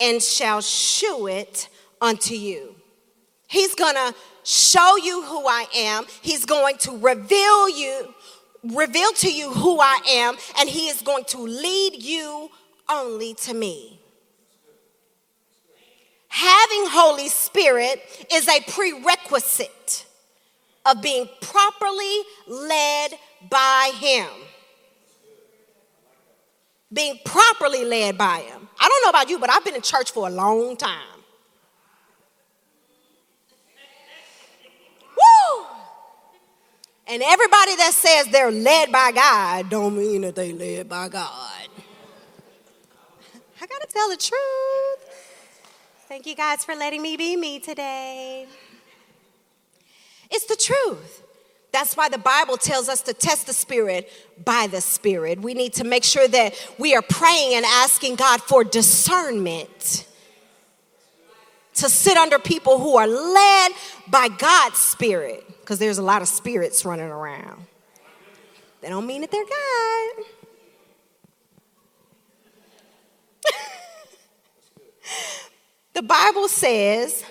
and 0.00 0.22
shall 0.22 0.60
shew 0.60 1.26
it 1.26 1.68
unto 2.00 2.34
you. 2.34 2.74
He's 3.46 3.74
gonna 3.74 4.14
show 4.44 4.96
you 4.96 5.22
who 5.22 5.46
I 5.46 5.66
am. 5.74 6.04
He's 6.22 6.44
going 6.44 6.76
to 6.78 6.96
reveal 6.98 7.68
you, 7.68 8.14
reveal 8.62 9.12
to 9.12 9.32
you 9.32 9.52
who 9.52 9.80
I 9.80 10.00
am, 10.08 10.36
and 10.58 10.68
he 10.68 10.88
is 10.88 11.02
going 11.02 11.24
to 11.24 11.38
lead 11.38 12.02
you 12.02 12.50
only 12.88 13.34
to 13.34 13.54
me. 13.54 14.00
Having 16.28 16.86
Holy 16.86 17.28
Spirit 17.28 18.00
is 18.32 18.48
a 18.48 18.60
prerequisite 18.70 20.06
of 20.86 21.02
being 21.02 21.28
properly 21.40 22.22
led 22.46 23.10
by 23.50 23.92
Him. 23.94 24.28
Being 26.92 27.18
properly 27.24 27.84
led 27.84 28.18
by 28.18 28.40
Him. 28.40 28.68
I 28.78 28.88
don't 28.88 29.04
know 29.04 29.10
about 29.10 29.30
you, 29.30 29.38
but 29.38 29.50
I've 29.50 29.64
been 29.64 29.76
in 29.76 29.82
church 29.82 30.10
for 30.10 30.26
a 30.26 30.30
long 30.30 30.76
time. 30.76 31.20
Woo! 35.16 35.66
And 37.06 37.22
everybody 37.22 37.76
that 37.76 37.92
says 37.92 38.28
they're 38.28 38.50
led 38.50 38.90
by 38.90 39.12
God 39.12 39.70
don't 39.70 39.96
mean 39.96 40.22
that 40.22 40.34
they're 40.34 40.54
led 40.54 40.88
by 40.88 41.08
God. 41.08 41.68
I 43.60 43.66
gotta 43.66 43.86
tell 43.88 44.08
the 44.08 44.16
truth. 44.16 45.10
Thank 46.08 46.26
you 46.26 46.34
guys 46.34 46.64
for 46.64 46.74
letting 46.74 47.02
me 47.02 47.16
be 47.16 47.36
me 47.36 47.60
today. 47.60 48.48
It's 50.30 50.46
the 50.46 50.56
truth. 50.56 51.22
That's 51.72 51.96
why 51.96 52.08
the 52.08 52.18
Bible 52.18 52.56
tells 52.56 52.88
us 52.88 53.02
to 53.02 53.12
test 53.14 53.46
the 53.46 53.52
Spirit 53.52 54.10
by 54.44 54.66
the 54.66 54.80
Spirit. 54.80 55.40
We 55.40 55.54
need 55.54 55.74
to 55.74 55.84
make 55.84 56.02
sure 56.02 56.26
that 56.26 56.54
we 56.78 56.94
are 56.94 57.02
praying 57.02 57.54
and 57.54 57.64
asking 57.64 58.16
God 58.16 58.40
for 58.42 58.64
discernment 58.64 60.06
to 61.74 61.88
sit 61.88 62.16
under 62.16 62.38
people 62.38 62.78
who 62.78 62.96
are 62.96 63.06
led 63.06 63.72
by 64.08 64.28
God's 64.28 64.78
Spirit, 64.78 65.46
because 65.60 65.78
there's 65.78 65.98
a 65.98 66.02
lot 66.02 66.22
of 66.22 66.28
spirits 66.28 66.84
running 66.84 67.08
around. 67.08 67.66
They 68.80 68.88
don't 68.88 69.06
mean 69.06 69.20
that 69.20 69.30
they're 69.30 69.44
God. 69.44 70.24
the 75.94 76.02
Bible 76.02 76.48
says 76.48 77.24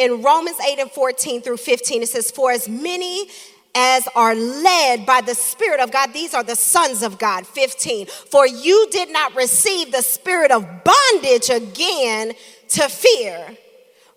in 0.00 0.22
Romans 0.22 0.56
8 0.66 0.78
and 0.78 0.90
14 0.90 1.42
through 1.42 1.58
15, 1.58 2.02
it 2.02 2.08
says, 2.08 2.30
For 2.30 2.50
as 2.50 2.66
many 2.66 3.28
as 3.74 4.08
are 4.16 4.34
led 4.34 5.04
by 5.04 5.20
the 5.20 5.34
Spirit 5.34 5.78
of 5.78 5.92
God, 5.92 6.14
these 6.14 6.32
are 6.32 6.42
the 6.42 6.56
sons 6.56 7.02
of 7.02 7.18
God. 7.18 7.46
15, 7.46 8.06
for 8.06 8.46
you 8.46 8.88
did 8.90 9.12
not 9.12 9.36
receive 9.36 9.92
the 9.92 10.00
spirit 10.00 10.50
of 10.50 10.66
bondage 10.84 11.50
again 11.50 12.32
to 12.68 12.88
fear, 12.88 13.58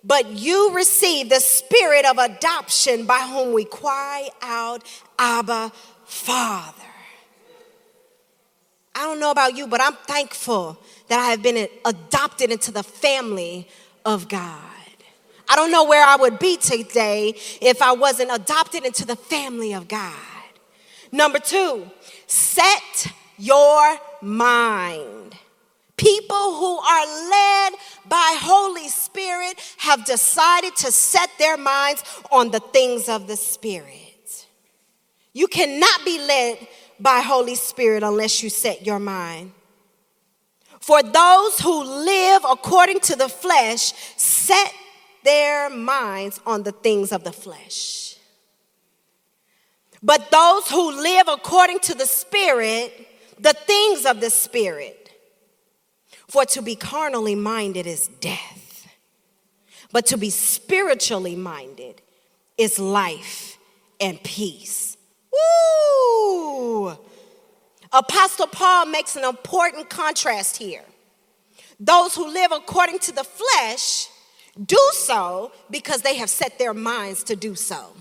but 0.05 0.27
you 0.27 0.73
received 0.73 1.29
the 1.29 1.41
spirit 1.41 2.05
of 2.05 2.17
adoption 2.17 3.05
by 3.05 3.19
whom 3.19 3.53
we 3.53 3.65
cry 3.65 4.29
out, 4.41 4.83
Abba, 5.19 5.73
Father. 6.05 6.81
I 8.95 9.03
don't 9.03 9.19
know 9.19 9.31
about 9.31 9.57
you, 9.57 9.67
but 9.67 9.81
I'm 9.81 9.95
thankful 10.07 10.77
that 11.09 11.19
I 11.19 11.31
have 11.31 11.43
been 11.43 11.67
adopted 11.83 12.51
into 12.51 12.71
the 12.71 12.83
family 12.83 13.67
of 14.05 14.29
God. 14.29 14.72
I 15.49 15.55
don't 15.55 15.71
know 15.71 15.83
where 15.85 16.05
I 16.05 16.15
would 16.15 16.39
be 16.39 16.57
today 16.57 17.35
if 17.61 17.81
I 17.81 17.93
wasn't 17.93 18.31
adopted 18.33 18.85
into 18.85 19.05
the 19.05 19.15
family 19.15 19.73
of 19.73 19.87
God. 19.87 20.13
Number 21.11 21.39
two, 21.39 21.89
set 22.27 23.07
your 23.37 23.97
mind. 24.21 25.35
People 25.95 26.55
who 26.55 26.79
are 26.79 27.29
led 27.29 27.73
by 28.07 28.37
Holy 28.41 28.89
Spirit 28.89 29.59
have 29.77 30.05
decided 30.05 30.75
to 30.77 30.91
set 30.91 31.29
their 31.37 31.55
minds 31.55 32.03
on 32.31 32.51
the 32.51 32.59
things 32.59 33.07
of 33.07 33.27
the 33.27 33.37
Spirit. 33.37 34.47
You 35.33 35.47
cannot 35.47 36.03
be 36.03 36.17
led 36.19 36.67
by 36.99 37.21
Holy 37.21 37.55
Spirit 37.55 38.03
unless 38.03 38.41
you 38.41 38.49
set 38.49 38.85
your 38.85 38.99
mind. 38.99 39.51
For 40.79 41.01
those 41.01 41.59
who 41.59 41.83
live 41.83 42.43
according 42.49 42.99
to 43.01 43.15
the 43.15 43.29
flesh 43.29 43.93
set 44.17 44.73
their 45.23 45.69
minds 45.69 46.39
on 46.45 46.63
the 46.63 46.71
things 46.71 47.11
of 47.11 47.23
the 47.23 47.31
flesh. 47.31 48.17
But 50.01 50.31
those 50.31 50.69
who 50.69 51.01
live 51.01 51.27
according 51.29 51.79
to 51.81 51.95
the 51.95 52.05
Spirit, 52.05 53.07
the 53.39 53.53
things 53.53 54.05
of 54.05 54.19
the 54.19 54.29
Spirit. 54.29 54.99
For 56.27 56.45
to 56.45 56.61
be 56.61 56.75
carnally 56.75 57.35
minded 57.35 57.85
is 57.85 58.07
death, 58.07 58.87
but 59.91 60.07
to 60.07 60.17
be 60.17 60.29
spiritually 60.29 61.35
minded 61.35 62.01
is 62.57 62.79
life 62.79 63.57
and 64.01 64.21
peace. 64.23 64.97
Woo! 65.31 66.97
Apostle 67.91 68.47
Paul 68.47 68.87
makes 68.87 69.15
an 69.15 69.23
important 69.23 69.89
contrast 69.89 70.57
here. 70.57 70.83
Those 71.79 72.15
who 72.15 72.27
live 72.31 72.51
according 72.51 72.99
to 72.99 73.11
the 73.11 73.23
flesh 73.23 74.09
do 74.61 74.89
so 74.93 75.51
because 75.71 76.01
they 76.01 76.15
have 76.17 76.29
set 76.29 76.59
their 76.59 76.73
minds 76.73 77.23
to 77.25 77.35
do 77.35 77.55
so. 77.55 77.93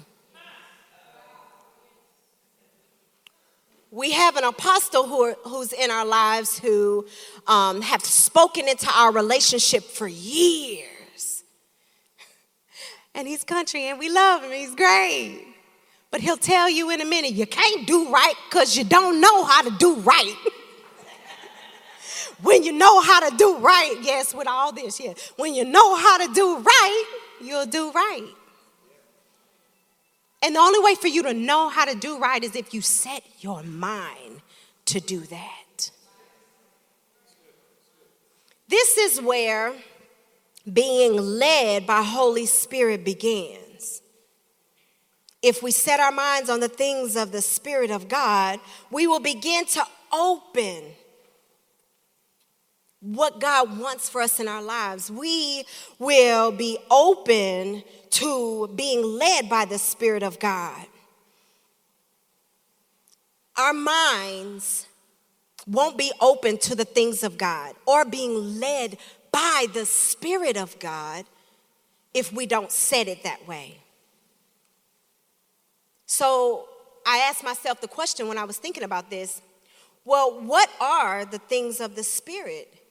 We 3.90 4.12
have 4.12 4.36
an 4.36 4.44
apostle 4.44 5.06
who 5.06 5.22
are, 5.22 5.36
who's 5.44 5.72
in 5.72 5.90
our 5.90 6.06
lives 6.06 6.58
who 6.58 7.06
um, 7.46 7.82
have 7.82 8.02
spoken 8.02 8.66
into 8.66 8.90
our 8.90 9.12
relationship 9.12 9.84
for 9.84 10.08
years. 10.08 10.88
And 13.14 13.28
he's 13.28 13.44
country 13.44 13.88
and 13.88 13.98
we 13.98 14.08
love 14.08 14.42
him, 14.42 14.52
he's 14.52 14.74
great. 14.74 15.44
But 16.10 16.22
he'll 16.22 16.38
tell 16.38 16.70
you 16.70 16.88
in 16.88 17.02
a 17.02 17.04
minute, 17.04 17.32
you 17.32 17.46
can't 17.46 17.86
do 17.86 18.10
right 18.10 18.32
because 18.48 18.74
you 18.74 18.84
don't 18.84 19.20
know 19.20 19.44
how 19.44 19.60
to 19.60 19.70
do 19.72 19.96
right. 19.96 20.34
when 22.42 22.62
you 22.62 22.72
know 22.72 23.00
how 23.00 23.28
to 23.28 23.36
do 23.36 23.58
right, 23.58 23.96
yes, 24.02 24.34
with 24.34 24.48
all 24.48 24.72
this, 24.72 25.00
yeah. 25.00 25.14
When 25.36 25.54
you 25.54 25.64
know 25.64 25.96
how 25.96 26.18
to 26.18 26.32
do 26.32 26.58
right, 26.58 27.04
you'll 27.40 27.66
do 27.66 27.90
right. 27.92 28.28
And 30.42 30.56
the 30.56 30.60
only 30.60 30.80
way 30.80 30.94
for 30.96 31.08
you 31.08 31.22
to 31.22 31.34
know 31.34 31.68
how 31.68 31.84
to 31.84 31.94
do 31.94 32.18
right 32.18 32.42
is 32.42 32.56
if 32.56 32.74
you 32.74 32.80
set 32.80 33.22
your 33.40 33.62
mind 33.62 34.42
to 34.86 35.00
do 35.00 35.20
that. 35.20 35.90
This 38.68 38.96
is 38.96 39.20
where 39.20 39.74
being 40.70 41.16
led 41.16 41.86
by 41.86 42.02
Holy 42.02 42.46
Spirit 42.46 43.04
begins 43.04 43.62
if 45.42 45.60
we 45.60 45.72
set 45.72 45.98
our 45.98 46.12
minds 46.12 46.48
on 46.48 46.60
the 46.60 46.68
things 46.68 47.16
of 47.16 47.32
the 47.32 47.42
Spirit 47.42 47.90
of 47.90 48.08
God, 48.08 48.60
we 48.90 49.08
will 49.08 49.20
begin 49.20 49.66
to 49.66 49.84
open 50.12 50.84
what 53.02 53.40
God 53.40 53.78
wants 53.78 54.08
for 54.08 54.22
us 54.22 54.38
in 54.38 54.48
our 54.48 54.62
lives. 54.62 55.10
We 55.10 55.64
will 55.98 56.52
be 56.52 56.78
open 56.90 57.82
to 58.10 58.68
being 58.68 59.02
led 59.02 59.48
by 59.48 59.64
the 59.64 59.78
Spirit 59.78 60.22
of 60.22 60.38
God. 60.38 60.86
Our 63.58 63.74
minds 63.74 64.86
won't 65.66 65.98
be 65.98 66.12
open 66.20 66.58
to 66.58 66.74
the 66.74 66.84
things 66.84 67.22
of 67.22 67.36
God 67.36 67.74
or 67.86 68.04
being 68.04 68.60
led 68.60 68.96
by 69.32 69.66
the 69.74 69.84
Spirit 69.84 70.56
of 70.56 70.78
God 70.78 71.24
if 72.14 72.32
we 72.32 72.46
don't 72.46 72.70
set 72.70 73.08
it 73.08 73.24
that 73.24 73.46
way. 73.48 73.78
So 76.06 76.68
I 77.06 77.18
asked 77.18 77.42
myself 77.42 77.80
the 77.80 77.88
question 77.88 78.28
when 78.28 78.38
I 78.38 78.44
was 78.44 78.58
thinking 78.58 78.84
about 78.84 79.10
this 79.10 79.42
well, 80.04 80.40
what 80.40 80.68
are 80.80 81.24
the 81.24 81.38
things 81.38 81.80
of 81.80 81.94
the 81.94 82.02
Spirit? 82.02 82.81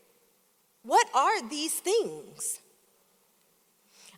What 0.84 1.08
are 1.14 1.48
these 1.48 1.74
things? 1.74 2.60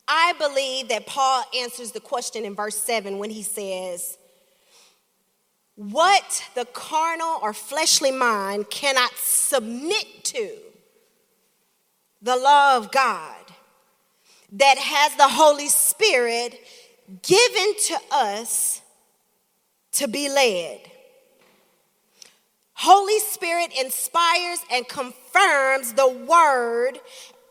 I 0.07 0.33
believe 0.37 0.89
that 0.89 1.05
Paul 1.05 1.43
answers 1.57 1.91
the 1.91 1.99
question 1.99 2.45
in 2.45 2.55
verse 2.55 2.77
7 2.77 3.17
when 3.17 3.29
he 3.29 3.43
says, 3.43 4.17
What 5.75 6.49
the 6.55 6.65
carnal 6.65 7.39
or 7.41 7.53
fleshly 7.53 8.11
mind 8.11 8.69
cannot 8.69 9.11
submit 9.15 10.23
to, 10.25 10.57
the 12.21 12.35
law 12.37 12.77
of 12.77 12.91
God 12.91 13.43
that 14.53 14.77
has 14.77 15.15
the 15.15 15.27
Holy 15.27 15.67
Spirit 15.67 16.59
given 17.21 17.73
to 17.87 17.97
us 18.11 18.81
to 19.93 20.07
be 20.07 20.29
led. 20.29 20.79
Holy 22.85 23.17
Spirit 23.19 23.71
inspires 23.79 24.59
and 24.69 24.85
confirms 24.89 25.93
the 25.93 26.09
word 26.09 26.99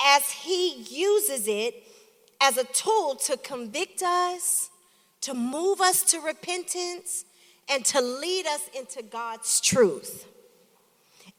as 0.05 0.31
he 0.31 0.83
uses 0.91 1.49
it 1.49 1.85
as 2.39 2.59
a 2.59 2.65
tool 2.65 3.15
to 3.15 3.39
convict 3.39 4.03
us, 4.03 4.69
to 5.23 5.33
move 5.33 5.81
us 5.81 6.03
to 6.03 6.21
repentance, 6.21 7.25
and 7.67 7.83
to 7.87 8.03
lead 8.03 8.47
us 8.47 8.69
into 8.79 9.03
God's 9.03 9.59
truth. 9.63 10.29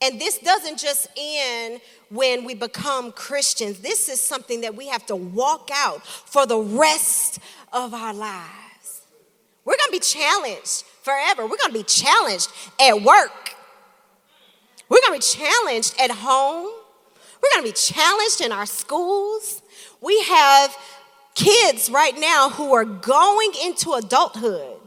And 0.02 0.20
this 0.20 0.38
doesn't 0.38 0.80
just 0.80 1.06
end 1.16 1.80
when 2.08 2.44
we 2.44 2.54
become 2.54 3.12
Christians. 3.12 3.78
This 3.78 4.08
is 4.08 4.20
something 4.20 4.62
that 4.62 4.74
we 4.74 4.88
have 4.88 5.06
to 5.06 5.14
walk 5.14 5.70
out 5.72 6.04
for 6.04 6.46
the 6.46 6.58
rest 6.58 7.38
of 7.72 7.94
our 7.94 8.12
lives. 8.12 9.02
We're 9.64 9.76
going 9.76 9.92
to 9.92 9.92
be 9.92 10.00
challenged 10.00 10.82
forever. 11.02 11.42
We're 11.42 11.58
going 11.58 11.70
to 11.70 11.78
be 11.78 11.84
challenged 11.84 12.48
at 12.80 13.00
work. 13.00 13.54
We're 14.88 15.00
going 15.06 15.20
to 15.20 15.26
be 15.26 15.44
challenged 15.44 15.94
at 16.00 16.10
home. 16.10 16.66
We're 16.66 17.50
going 17.54 17.66
to 17.66 17.72
be 17.72 17.72
challenged 17.72 18.40
in 18.40 18.52
our 18.52 18.66
schools. 18.66 19.62
We 20.00 20.20
have 20.22 20.76
kids 21.34 21.90
right 21.90 22.18
now 22.18 22.50
who 22.50 22.74
are 22.74 22.84
going 22.84 23.52
into 23.64 23.92
adulthood. 23.92 24.78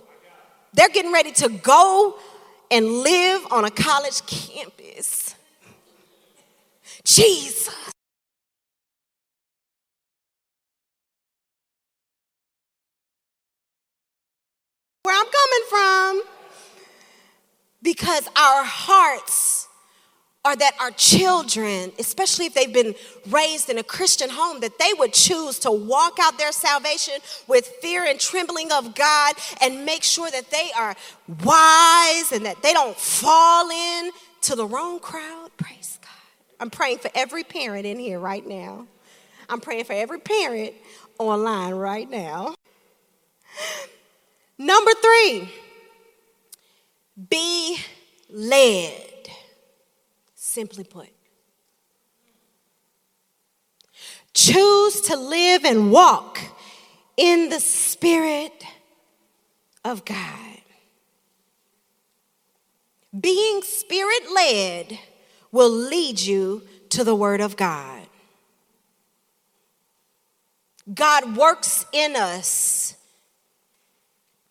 They're 0.74 0.90
getting 0.90 1.12
ready 1.12 1.32
to 1.34 1.50
go 1.50 2.18
and 2.70 2.86
live 2.86 3.42
on 3.52 3.66
a 3.66 3.72
college 3.72 4.26
campus. 4.26 5.36
Jesus. 7.04 7.74
where 15.08 15.16
I'm 15.16 15.26
coming 15.26 15.66
from. 15.70 16.22
Because 17.82 18.28
our 18.36 18.66
hearts 18.66 19.67
are 20.48 20.56
that 20.56 20.78
our 20.80 20.92
children, 20.92 21.92
especially 22.00 22.46
if 22.46 22.54
they've 22.54 22.72
been 22.72 22.96
raised 23.30 23.70
in 23.70 23.78
a 23.80 23.84
Christian 23.84 24.30
home, 24.30 24.62
that 24.62 24.80
they 24.80 24.94
would 24.98 25.12
choose 25.12 25.60
to 25.60 25.70
walk 25.70 26.20
out 26.22 26.38
their 26.38 26.54
salvation 26.54 27.16
with 27.48 27.68
fear 27.82 28.06
and 28.06 28.18
trembling 28.18 28.72
of 28.72 28.96
God 28.96 29.36
and 29.62 29.84
make 29.86 30.04
sure 30.04 30.32
that 30.32 30.50
they 30.50 30.70
are 30.78 30.96
wise 31.44 32.32
and 32.32 32.46
that 32.46 32.64
they 32.64 32.72
don't 32.72 32.96
fall 32.96 33.70
in 33.70 34.12
to 34.44 34.56
the 34.56 34.66
wrong 34.66 35.02
crowd. 35.02 35.50
Praise 35.58 36.00
God. 36.02 36.10
I'm 36.62 36.70
praying 36.70 37.00
for 37.00 37.12
every 37.14 37.44
parent 37.44 37.86
in 37.86 38.00
here 38.00 38.18
right 38.18 38.48
now. 38.48 38.88
I'm 39.50 39.60
praying 39.60 39.84
for 39.84 39.94
every 39.94 40.22
parent 40.22 40.74
online 41.20 41.74
right 41.74 42.10
now. 42.10 42.56
Number 44.58 44.92
three, 45.02 45.52
be 47.30 47.80
led. 48.30 49.07
Simply 50.58 50.84
put, 50.84 51.10
choose 54.34 55.02
to 55.02 55.16
live 55.16 55.66
and 55.66 55.92
walk 55.92 56.40
in 57.16 57.50
the 57.50 57.60
Spirit 57.60 58.66
of 59.86 60.04
God. 60.04 60.62
Being 63.22 63.62
spirit 63.62 64.32
led 64.34 64.98
will 65.52 65.70
lead 65.70 66.20
you 66.20 66.64
to 66.90 67.04
the 67.04 67.14
Word 67.14 67.40
of 67.40 67.56
God. 67.56 68.08
God 70.92 71.38
works 71.38 71.86
in 71.94 72.16
us 72.16 72.96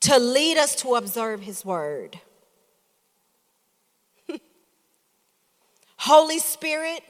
to 0.03 0.21
lead 0.21 0.57
us 0.57 0.77
to 0.77 0.95
observe 0.95 1.41
His 1.41 1.65
word. 1.65 2.21
Holy 6.07 6.39
Spirit 6.39 7.03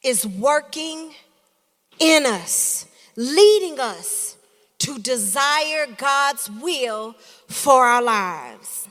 is 0.00 0.24
working 0.24 1.12
in 1.98 2.24
us, 2.24 2.86
leading 3.16 3.80
us 3.80 4.36
to 4.78 4.96
desire 5.00 5.88
God's 5.96 6.48
will 6.48 7.16
for 7.48 7.84
our 7.84 8.00
lives. 8.00 8.86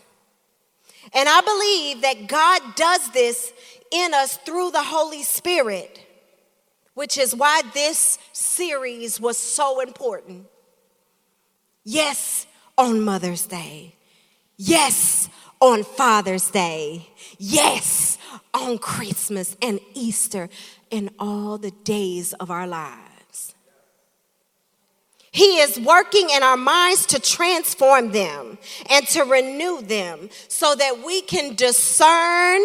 And 1.14 1.30
I 1.30 1.40
believe 1.40 2.02
that 2.02 2.28
God 2.28 2.76
does 2.76 3.10
this 3.12 3.54
in 3.90 4.14
us 4.14 4.36
through 4.36 4.72
the 4.72 4.84
Holy 4.84 5.24
Spirit, 5.24 6.06
which 6.94 7.18
is 7.18 7.34
why 7.34 7.62
this 7.74 8.20
series 8.34 9.22
was 9.22 9.38
so 9.38 9.80
important. 9.80 10.46
Yes, 11.86 12.48
on 12.78 13.00
Mother's 13.00 13.46
Day. 13.46 13.96
Yes, 14.58 15.30
on 15.62 15.84
Father's 15.84 16.50
Day. 16.52 17.08
Yes, 17.38 18.18
on 18.54 18.78
Christmas 18.80 19.56
and 19.62 19.80
Easter 19.94 20.50
and 20.92 21.10
all 21.20 21.58
the 21.58 21.72
days 21.72 22.34
of 22.34 22.52
our 22.52 22.68
lives. 22.68 23.56
He 25.32 25.60
is 25.60 25.80
working 25.80 26.30
in 26.30 26.44
our 26.44 26.58
minds 26.58 27.06
to 27.08 27.20
transform 27.20 28.12
them 28.12 28.58
and 28.90 29.08
to 29.08 29.24
renew 29.24 29.82
them 29.82 30.30
so 30.50 30.76
that 30.76 31.06
we 31.06 31.22
can 31.22 31.56
discern 31.56 32.62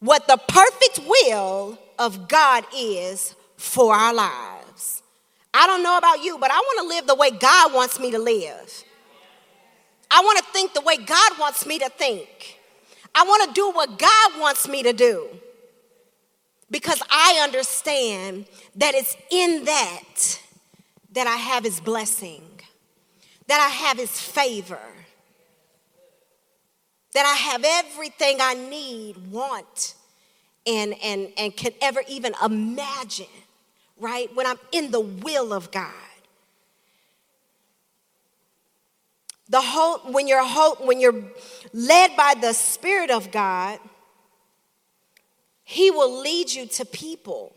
what 0.00 0.26
the 0.26 0.38
perfect 0.48 1.00
will 1.06 1.78
of 1.98 2.28
God 2.28 2.64
is 2.74 3.34
for 3.58 3.92
our 3.94 4.14
lives. 4.14 5.02
I 5.52 5.66
don't 5.66 5.82
know 5.82 5.98
about 5.98 6.24
you, 6.24 6.38
but 6.38 6.50
I 6.50 6.56
want 6.56 6.88
to 6.88 6.96
live 6.96 7.06
the 7.06 7.14
way 7.14 7.30
God 7.30 7.74
wants 7.74 8.00
me 8.00 8.10
to 8.12 8.18
live. 8.18 8.84
I 10.10 10.20
want 10.20 10.38
to 10.38 10.44
think 10.52 10.74
the 10.74 10.80
way 10.80 10.96
God 10.96 11.38
wants 11.38 11.66
me 11.66 11.78
to 11.78 11.88
think. 11.88 12.58
I 13.14 13.24
want 13.24 13.48
to 13.48 13.54
do 13.54 13.70
what 13.70 13.98
God 13.98 14.40
wants 14.40 14.68
me 14.68 14.82
to 14.82 14.92
do. 14.92 15.28
Because 16.70 17.02
I 17.10 17.40
understand 17.42 18.46
that 18.76 18.94
it's 18.94 19.16
in 19.30 19.64
that 19.64 20.40
that 21.12 21.26
I 21.26 21.36
have 21.36 21.64
his 21.64 21.80
blessing, 21.80 22.42
that 23.46 23.60
I 23.60 23.70
have 23.86 23.96
his 23.96 24.20
favor, 24.20 24.78
that 27.14 27.24
I 27.24 27.50
have 27.50 27.64
everything 27.64 28.36
I 28.40 28.54
need, 28.54 29.30
want, 29.30 29.94
and, 30.66 30.94
and, 31.02 31.32
and 31.38 31.56
can 31.56 31.72
ever 31.80 32.02
even 32.08 32.34
imagine, 32.44 33.26
right? 33.98 34.32
When 34.36 34.46
I'm 34.46 34.58
in 34.70 34.90
the 34.90 35.00
will 35.00 35.52
of 35.52 35.70
God. 35.70 36.07
The 39.48 39.60
whole, 39.60 39.98
when 40.12 40.28
you're 40.28 40.44
whole, 40.44 40.76
when 40.86 41.00
you're 41.00 41.22
led 41.72 42.16
by 42.16 42.34
the 42.40 42.52
Spirit 42.52 43.10
of 43.10 43.30
God, 43.30 43.78
He 45.64 45.90
will 45.90 46.20
lead 46.20 46.52
you 46.52 46.66
to 46.66 46.84
people 46.84 47.54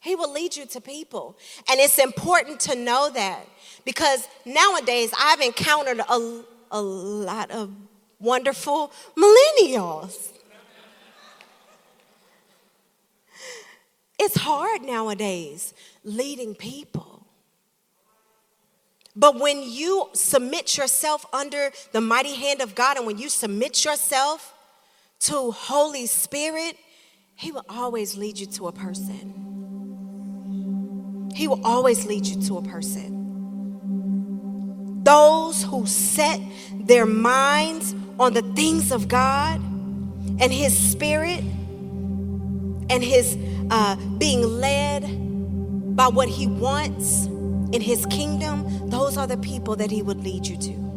he 0.00 0.14
will 0.14 0.32
lead 0.32 0.56
you 0.56 0.66
to 0.66 0.80
people. 0.80 1.36
And 1.68 1.80
it's 1.80 1.98
important 1.98 2.60
to 2.60 2.76
know 2.76 3.10
that 3.10 3.46
because 3.84 4.28
nowadays 4.44 5.12
I've 5.18 5.40
encountered 5.40 6.00
a, 6.00 6.42
a 6.70 6.80
lot 6.80 7.50
of 7.50 7.72
wonderful 8.20 8.92
millennials. 9.16 10.32
It's 14.18 14.36
hard 14.36 14.82
nowadays 14.82 15.74
leading 16.04 16.54
people. 16.54 17.07
But 19.18 19.40
when 19.40 19.64
you 19.64 20.08
submit 20.12 20.76
yourself 20.76 21.26
under 21.32 21.72
the 21.90 22.00
mighty 22.00 22.36
hand 22.36 22.60
of 22.60 22.76
God 22.76 22.96
and 22.96 23.04
when 23.04 23.18
you 23.18 23.28
submit 23.28 23.84
yourself 23.84 24.54
to 25.20 25.50
Holy 25.50 26.06
Spirit, 26.06 26.76
He 27.34 27.50
will 27.50 27.64
always 27.68 28.16
lead 28.16 28.38
you 28.38 28.46
to 28.46 28.68
a 28.68 28.72
person. 28.72 29.34
He 31.34 31.48
will 31.48 31.66
always 31.66 32.06
lead 32.06 32.26
you 32.26 32.40
to 32.42 32.58
a 32.58 32.62
person. 32.62 33.16
Those 35.02 35.64
who 35.64 35.84
set 35.86 36.40
their 36.72 37.06
minds 37.06 37.96
on 38.20 38.34
the 38.34 38.42
things 38.42 38.92
of 38.92 39.08
God 39.08 39.56
and 39.56 40.52
His 40.52 40.78
Spirit 40.78 41.40
and 42.88 43.02
His 43.02 43.36
uh, 43.68 43.96
being 44.18 44.44
led 44.44 45.00
by 45.96 46.06
what 46.06 46.28
He 46.28 46.46
wants 46.46 47.28
in 47.72 47.80
His 47.80 48.06
kingdom, 48.06 48.88
those 48.88 49.16
are 49.16 49.26
the 49.26 49.36
people 49.38 49.76
that 49.76 49.90
He 49.90 50.02
would 50.02 50.22
lead 50.22 50.46
you 50.46 50.56
to. 50.56 50.88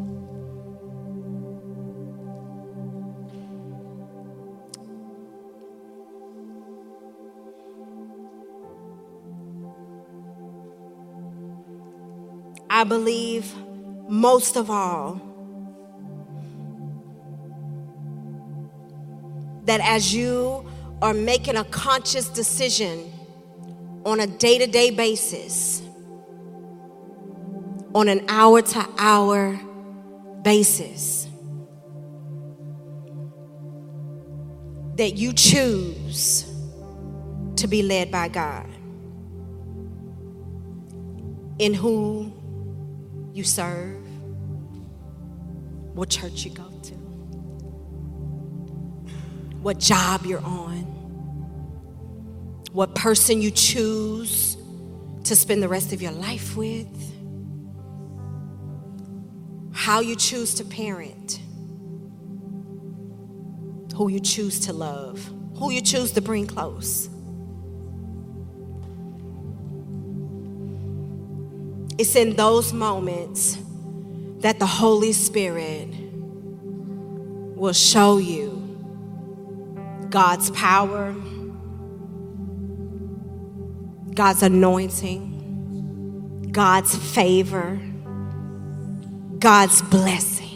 I 12.69 12.83
believe 12.83 13.53
most 14.07 14.55
of 14.55 14.71
all 14.71 15.21
that 19.65 19.81
as 19.81 20.13
you 20.13 20.65
are 21.01 21.13
making 21.13 21.57
a 21.57 21.63
conscious 21.65 22.27
decision 22.27 23.11
on 24.05 24.19
a 24.19 24.25
day 24.25 24.57
to 24.57 24.67
day 24.67 24.89
basis, 24.89 25.83
on 27.93 28.07
an 28.07 28.25
hour 28.29 28.61
to 28.61 28.87
hour 28.97 29.59
basis, 30.43 31.27
that 34.95 35.15
you 35.15 35.33
choose 35.33 36.45
to 37.55 37.67
be 37.67 37.83
led 37.83 38.11
by 38.11 38.27
God 38.27 38.67
in 41.59 41.73
who 41.73 42.33
you 43.33 43.43
serve, 43.43 44.03
what 45.93 46.09
church 46.09 46.43
you 46.45 46.51
go 46.51 46.69
to, 46.83 46.93
what 49.61 49.79
job 49.79 50.25
you're 50.25 50.43
on, 50.43 50.79
what 52.71 52.95
person 52.95 53.41
you 53.41 53.51
choose 53.51 54.57
to 55.23 55.35
spend 55.35 55.61
the 55.61 55.67
rest 55.67 55.93
of 55.93 56.01
your 56.01 56.13
life 56.13 56.55
with, 56.55 56.87
how 59.91 59.99
you 59.99 60.15
choose 60.15 60.53
to 60.53 60.63
parent, 60.63 61.41
who 63.93 64.09
you 64.09 64.21
choose 64.21 64.57
to 64.61 64.71
love, 64.71 65.19
who 65.57 65.69
you 65.69 65.81
choose 65.81 66.13
to 66.13 66.21
bring 66.21 66.47
close. 66.47 67.09
It's 71.97 72.15
in 72.15 72.37
those 72.37 72.71
moments 72.71 73.57
that 74.39 74.59
the 74.59 74.65
Holy 74.65 75.11
Spirit 75.11 75.89
will 77.57 77.73
show 77.73 78.17
you 78.17 78.59
God's 80.09 80.51
power, 80.51 81.13
God's 84.15 84.41
anointing, 84.41 85.27
God's 86.53 86.95
favor, 86.95 87.77
God's 89.41 89.81
blessing. 89.81 90.47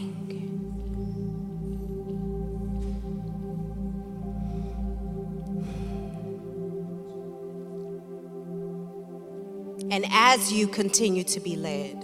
And 9.89 10.05
as 10.11 10.53
you 10.53 10.67
continue 10.67 11.23
to 11.23 11.39
be 11.39 11.55
led, 11.55 12.03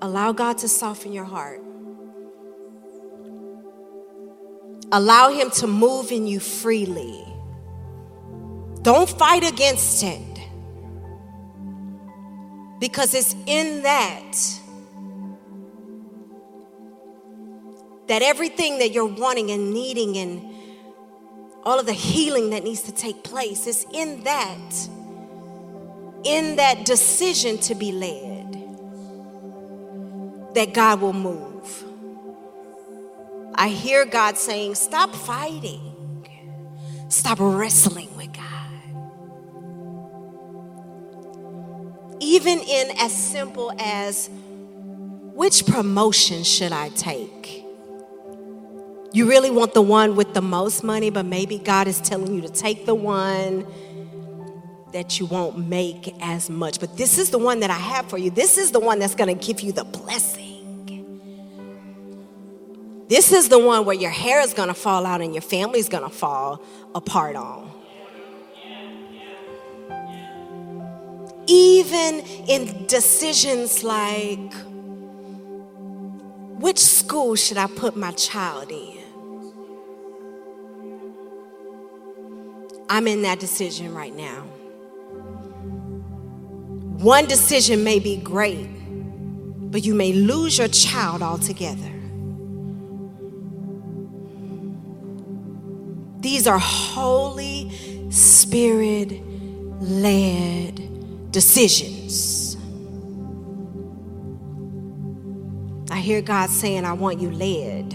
allow 0.00 0.32
God 0.32 0.56
to 0.58 0.68
soften 0.68 1.12
your 1.12 1.24
heart. 1.24 1.60
Allow 4.90 5.32
Him 5.32 5.50
to 5.50 5.66
move 5.66 6.10
in 6.12 6.26
you 6.26 6.40
freely. 6.40 7.26
Don't 8.80 9.10
fight 9.10 9.46
against 9.46 10.02
it. 10.02 10.22
Because 12.78 13.12
it's 13.12 13.34
in 13.44 13.82
that 13.82 14.32
that 18.08 18.22
everything 18.22 18.78
that 18.78 18.92
you're 18.92 19.06
wanting 19.06 19.50
and 19.50 19.72
needing 19.72 20.16
and 20.16 20.54
all 21.64 21.78
of 21.78 21.86
the 21.86 21.92
healing 21.92 22.50
that 22.50 22.64
needs 22.64 22.82
to 22.82 22.92
take 22.92 23.22
place 23.22 23.66
is 23.66 23.86
in 23.92 24.24
that 24.24 24.88
in 26.24 26.56
that 26.56 26.84
decision 26.84 27.58
to 27.58 27.74
be 27.74 27.92
led, 27.92 28.52
that 30.54 30.74
God 30.74 31.00
will 31.00 31.12
move. 31.12 31.84
I 33.54 33.68
hear 33.68 34.04
God 34.04 34.36
saying, 34.36 34.74
Stop 34.74 35.14
fighting, 35.14 36.24
stop 37.08 37.38
wrestling 37.40 38.14
with 38.16 38.32
God. 38.32 38.44
Even 42.20 42.58
in 42.60 42.96
as 42.98 43.12
simple 43.12 43.72
as, 43.78 44.28
which 45.34 45.66
promotion 45.66 46.42
should 46.42 46.72
I 46.72 46.88
take? 46.90 47.64
You 49.12 49.28
really 49.28 49.50
want 49.50 49.74
the 49.74 49.82
one 49.82 50.16
with 50.16 50.34
the 50.34 50.42
most 50.42 50.84
money, 50.84 51.10
but 51.10 51.24
maybe 51.24 51.58
God 51.58 51.88
is 51.88 52.00
telling 52.00 52.34
you 52.34 52.42
to 52.42 52.48
take 52.48 52.84
the 52.84 52.94
one 52.94 53.66
that 54.92 55.18
you 55.18 55.26
won't 55.26 55.68
make 55.68 56.14
as 56.20 56.50
much. 56.50 56.80
But 56.80 56.96
this 56.96 57.18
is 57.18 57.30
the 57.30 57.38
one 57.38 57.60
that 57.60 57.70
I 57.70 57.78
have 57.78 58.08
for 58.08 58.18
you. 58.18 58.30
This 58.30 58.58
is 58.58 58.70
the 58.70 58.80
one 58.80 58.98
that's 58.98 59.14
going 59.14 59.36
to 59.36 59.46
give 59.46 59.60
you 59.60 59.72
the 59.72 59.84
blessing. 59.84 60.46
This 63.08 63.32
is 63.32 63.48
the 63.48 63.58
one 63.58 63.86
where 63.86 63.96
your 63.96 64.10
hair 64.10 64.40
is 64.40 64.52
going 64.52 64.68
to 64.68 64.74
fall 64.74 65.06
out 65.06 65.22
and 65.22 65.34
your 65.34 65.42
family 65.42 65.80
is 65.80 65.88
going 65.88 66.04
to 66.04 66.14
fall 66.14 66.62
apart 66.94 67.36
on. 67.36 67.70
Even 71.46 72.20
in 72.46 72.86
decisions 72.86 73.82
like 73.82 74.52
which 76.60 76.78
school 76.78 77.34
should 77.34 77.56
I 77.56 77.66
put 77.66 77.96
my 77.96 78.10
child 78.12 78.70
in? 78.70 78.97
I'm 82.88 83.06
in 83.06 83.22
that 83.22 83.38
decision 83.38 83.94
right 83.94 84.14
now. 84.14 84.42
One 86.98 87.26
decision 87.26 87.84
may 87.84 87.98
be 87.98 88.16
great, 88.16 88.68
but 89.70 89.84
you 89.84 89.94
may 89.94 90.12
lose 90.12 90.58
your 90.58 90.68
child 90.68 91.22
altogether. 91.22 91.92
These 96.20 96.46
are 96.48 96.58
Holy 96.58 97.70
Spirit 98.10 99.22
led 99.80 101.30
decisions. 101.30 102.56
I 105.90 106.00
hear 106.00 106.20
God 106.20 106.50
saying, 106.50 106.84
I 106.84 106.92
want 106.94 107.20
you 107.20 107.30
led. 107.30 107.92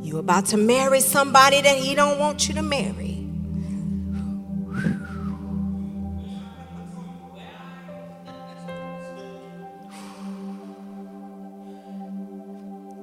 You 0.00 0.16
are 0.16 0.20
about 0.20 0.46
to 0.46 0.56
marry 0.56 1.00
somebody 1.00 1.60
that 1.60 1.76
he 1.76 1.94
don't 1.94 2.18
want 2.18 2.48
you 2.48 2.54
to 2.54 2.62
marry. 2.62 3.11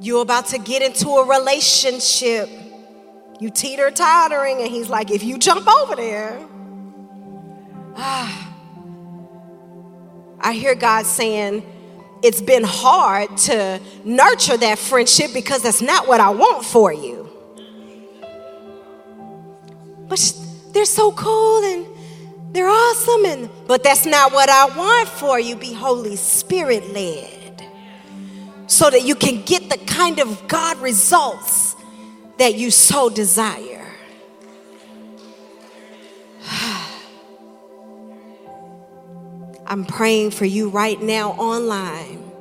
You're 0.01 0.21
about 0.21 0.47
to 0.47 0.57
get 0.57 0.81
into 0.81 1.09
a 1.09 1.27
relationship. 1.27 2.49
You 3.39 3.49
teeter 3.49 3.91
tottering, 3.91 4.62
and 4.62 4.69
he's 4.69 4.89
like, 4.89 5.12
if 5.12 5.23
you 5.23 5.38
jump 5.38 5.67
over 5.67 5.95
there, 5.95 6.39
ah. 7.95 8.45
I 10.41 10.53
hear 10.53 10.75
God 10.75 11.05
saying, 11.05 11.63
it's 12.21 12.41
been 12.41 12.63
hard 12.63 13.35
to 13.38 13.81
nurture 14.03 14.57
that 14.57 14.77
friendship 14.79 15.31
because 15.33 15.63
that's 15.63 15.81
not 15.81 16.07
what 16.07 16.19
I 16.19 16.29
want 16.29 16.65
for 16.65 16.93
you. 16.93 17.29
But 20.07 20.33
they're 20.71 20.85
so 20.85 21.12
cool 21.12 21.63
and 21.63 21.85
they're 22.51 22.67
awesome 22.67 23.25
and 23.25 23.49
but 23.67 23.83
that's 23.83 24.05
not 24.05 24.33
what 24.33 24.49
I 24.49 24.65
want 24.75 25.07
for 25.07 25.39
you. 25.39 25.55
Be 25.55 25.73
Holy 25.73 26.15
Spirit 26.15 26.91
led 26.93 27.38
so 28.69 28.89
that 28.89 29.03
you 29.03 29.15
can 29.15 29.41
get 29.41 29.69
the 29.69 29.77
kind 29.86 30.19
of 30.19 30.47
God 30.47 30.77
results 30.77 31.75
that 32.38 32.53
you 32.53 32.69
so 32.69 33.10
desire. 33.10 33.88
I'm 39.65 39.86
praying 39.86 40.29
for 40.32 40.45
you 40.45 40.69
right 40.69 41.01
now 41.01 41.32
online. 41.32 42.32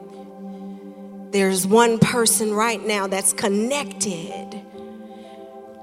There's 1.31 1.67
one 1.67 1.99
person 1.99 2.53
right 2.53 2.87
now 2.87 3.07
that's 3.07 3.33
connected 3.33 4.63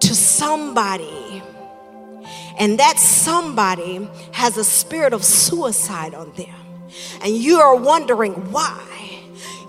to 0.01 0.15
somebody, 0.15 1.41
and 2.59 2.77
that 2.79 2.99
somebody 2.99 4.07
has 4.31 4.57
a 4.57 4.63
spirit 4.63 5.11
of 5.13 5.23
suicide 5.23 6.13
on 6.13 6.31
them. 6.33 6.53
And 7.23 7.35
you 7.35 7.59
are 7.59 7.75
wondering 7.75 8.51
why 8.51 9.04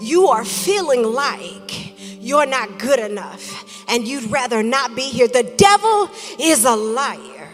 you 0.00 0.28
are 0.28 0.44
feeling 0.44 1.02
like 1.02 1.98
you're 2.22 2.46
not 2.46 2.78
good 2.78 2.98
enough 2.98 3.84
and 3.88 4.06
you'd 4.06 4.30
rather 4.30 4.62
not 4.62 4.94
be 4.94 5.02
here. 5.02 5.28
The 5.28 5.42
devil 5.56 6.10
is 6.38 6.64
a 6.64 6.74
liar. 6.74 7.48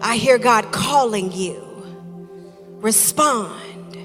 I 0.00 0.16
hear 0.16 0.38
God 0.38 0.72
calling 0.72 1.32
you. 1.32 1.62
Respond 2.80 3.96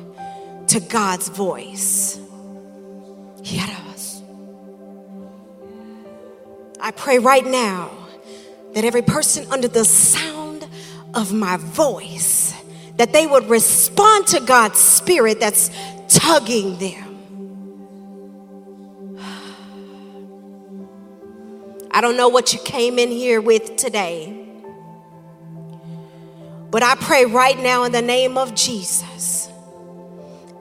to 0.69 0.79
God's 0.79 1.29
voice. 1.29 2.19
I 6.81 6.89
pray 6.89 7.19
right 7.19 7.45
now 7.45 7.91
that 8.73 8.83
every 8.83 9.03
person 9.03 9.45
under 9.51 9.67
the 9.67 9.85
sound 9.85 10.67
of 11.13 11.31
my 11.31 11.57
voice 11.57 12.53
that 12.97 13.13
they 13.13 13.27
would 13.27 13.49
respond 13.49 14.27
to 14.27 14.39
God's 14.39 14.79
spirit 14.79 15.39
that's 15.39 15.69
tugging 16.11 16.77
them. 16.77 17.07
I 21.93 21.99
don't 21.99 22.15
know 22.15 22.29
what 22.29 22.53
you 22.53 22.59
came 22.59 22.99
in 22.99 23.09
here 23.09 23.41
with 23.41 23.75
today. 23.75 24.37
But 26.69 26.83
I 26.83 26.95
pray 26.95 27.25
right 27.25 27.59
now 27.59 27.83
in 27.83 27.91
the 27.91 28.01
name 28.01 28.37
of 28.37 28.55
Jesus, 28.55 29.49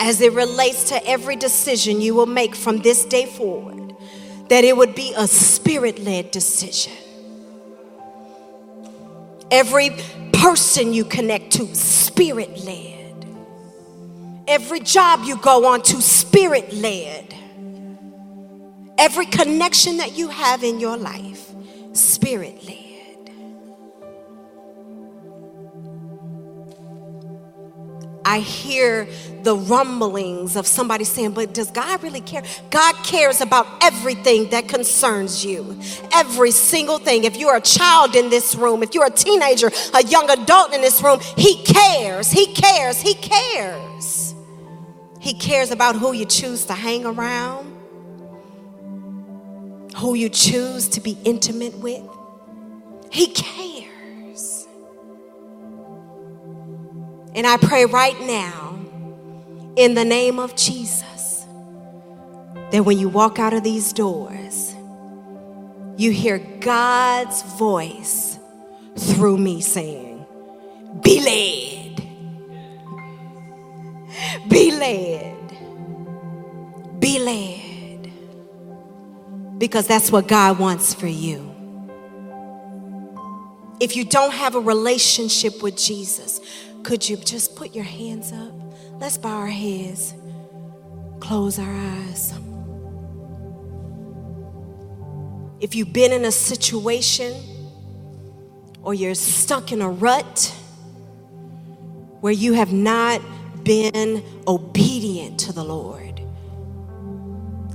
as 0.00 0.20
it 0.20 0.32
relates 0.32 0.88
to 0.88 1.06
every 1.06 1.36
decision 1.36 2.00
you 2.00 2.14
will 2.14 2.26
make 2.26 2.56
from 2.56 2.78
this 2.78 3.04
day 3.04 3.26
forward, 3.26 3.94
that 4.48 4.64
it 4.64 4.76
would 4.76 4.96
be 4.96 5.14
a 5.16 5.28
spirit 5.28 6.00
led 6.00 6.32
decision. 6.32 6.92
Every 9.52 9.90
person 10.32 10.92
you 10.92 11.04
connect 11.04 11.52
to, 11.52 11.74
spirit 11.74 12.58
led. 12.64 12.99
Every 14.50 14.80
job 14.80 15.20
you 15.22 15.36
go 15.36 15.66
on 15.66 15.80
to, 15.82 16.02
spirit 16.02 16.72
led. 16.72 17.32
Every 18.98 19.26
connection 19.26 19.98
that 19.98 20.18
you 20.18 20.28
have 20.28 20.64
in 20.64 20.80
your 20.80 20.96
life, 20.96 21.52
spirit 21.92 22.60
led. 22.66 22.80
I 28.24 28.40
hear 28.40 29.06
the 29.44 29.54
rumblings 29.54 30.56
of 30.56 30.66
somebody 30.66 31.04
saying, 31.04 31.30
But 31.30 31.54
does 31.54 31.70
God 31.70 32.02
really 32.02 32.20
care? 32.20 32.42
God 32.70 32.96
cares 33.04 33.40
about 33.40 33.68
everything 33.80 34.50
that 34.50 34.66
concerns 34.66 35.44
you. 35.44 35.78
Every 36.12 36.50
single 36.50 36.98
thing. 36.98 37.22
If 37.22 37.36
you're 37.36 37.54
a 37.54 37.60
child 37.60 38.16
in 38.16 38.30
this 38.30 38.56
room, 38.56 38.82
if 38.82 38.96
you're 38.96 39.06
a 39.06 39.10
teenager, 39.10 39.70
a 39.94 40.04
young 40.04 40.28
adult 40.28 40.74
in 40.74 40.80
this 40.80 41.00
room, 41.04 41.20
He 41.36 41.62
cares. 41.62 42.32
He 42.32 42.52
cares. 42.52 43.00
He 43.00 43.14
cares. 43.14 44.19
He 45.30 45.38
cares 45.38 45.70
about 45.70 45.94
who 45.94 46.12
you 46.12 46.24
choose 46.24 46.64
to 46.64 46.72
hang 46.72 47.06
around, 47.06 47.72
who 49.98 50.14
you 50.14 50.28
choose 50.28 50.88
to 50.88 51.00
be 51.00 51.16
intimate 51.22 51.78
with. 51.78 52.02
He 53.12 53.28
cares. 53.28 54.66
And 57.32 57.46
I 57.46 57.58
pray 57.58 57.84
right 57.84 58.20
now, 58.22 58.76
in 59.76 59.94
the 59.94 60.04
name 60.04 60.40
of 60.40 60.56
Jesus, 60.56 61.46
that 62.72 62.84
when 62.84 62.98
you 62.98 63.08
walk 63.08 63.38
out 63.38 63.52
of 63.52 63.62
these 63.62 63.92
doors, 63.92 64.74
you 65.96 66.10
hear 66.10 66.38
God's 66.58 67.42
voice 67.56 68.36
through 68.96 69.38
me 69.38 69.60
saying, 69.60 70.26
Be 71.04 71.20
led. 71.20 71.79
Led. 74.80 75.36
Be 76.98 77.18
led. 77.18 78.10
Because 79.58 79.86
that's 79.86 80.10
what 80.10 80.26
God 80.26 80.58
wants 80.58 80.94
for 80.94 81.06
you. 81.06 81.46
If 83.78 83.94
you 83.96 84.04
don't 84.04 84.32
have 84.32 84.56
a 84.56 84.60
relationship 84.60 85.62
with 85.62 85.76
Jesus, 85.76 86.40
could 86.82 87.08
you 87.08 87.16
just 87.16 87.56
put 87.56 87.74
your 87.74 87.84
hands 87.84 88.32
up? 88.32 88.52
Let's 89.00 89.16
bow 89.16 89.36
our 89.36 89.46
heads, 89.46 90.14
close 91.20 91.58
our 91.58 91.74
eyes. 91.74 92.34
If 95.60 95.74
you've 95.74 95.92
been 95.92 96.12
in 96.12 96.24
a 96.24 96.32
situation 96.32 97.34
or 98.82 98.94
you're 98.94 99.14
stuck 99.14 99.72
in 99.72 99.82
a 99.82 99.90
rut 99.90 100.54
where 102.20 102.32
you 102.32 102.54
have 102.54 102.72
not 102.72 103.20
been 103.64 104.22
obedient 104.46 105.40
to 105.40 105.52
the 105.52 105.64
Lord 105.64 106.20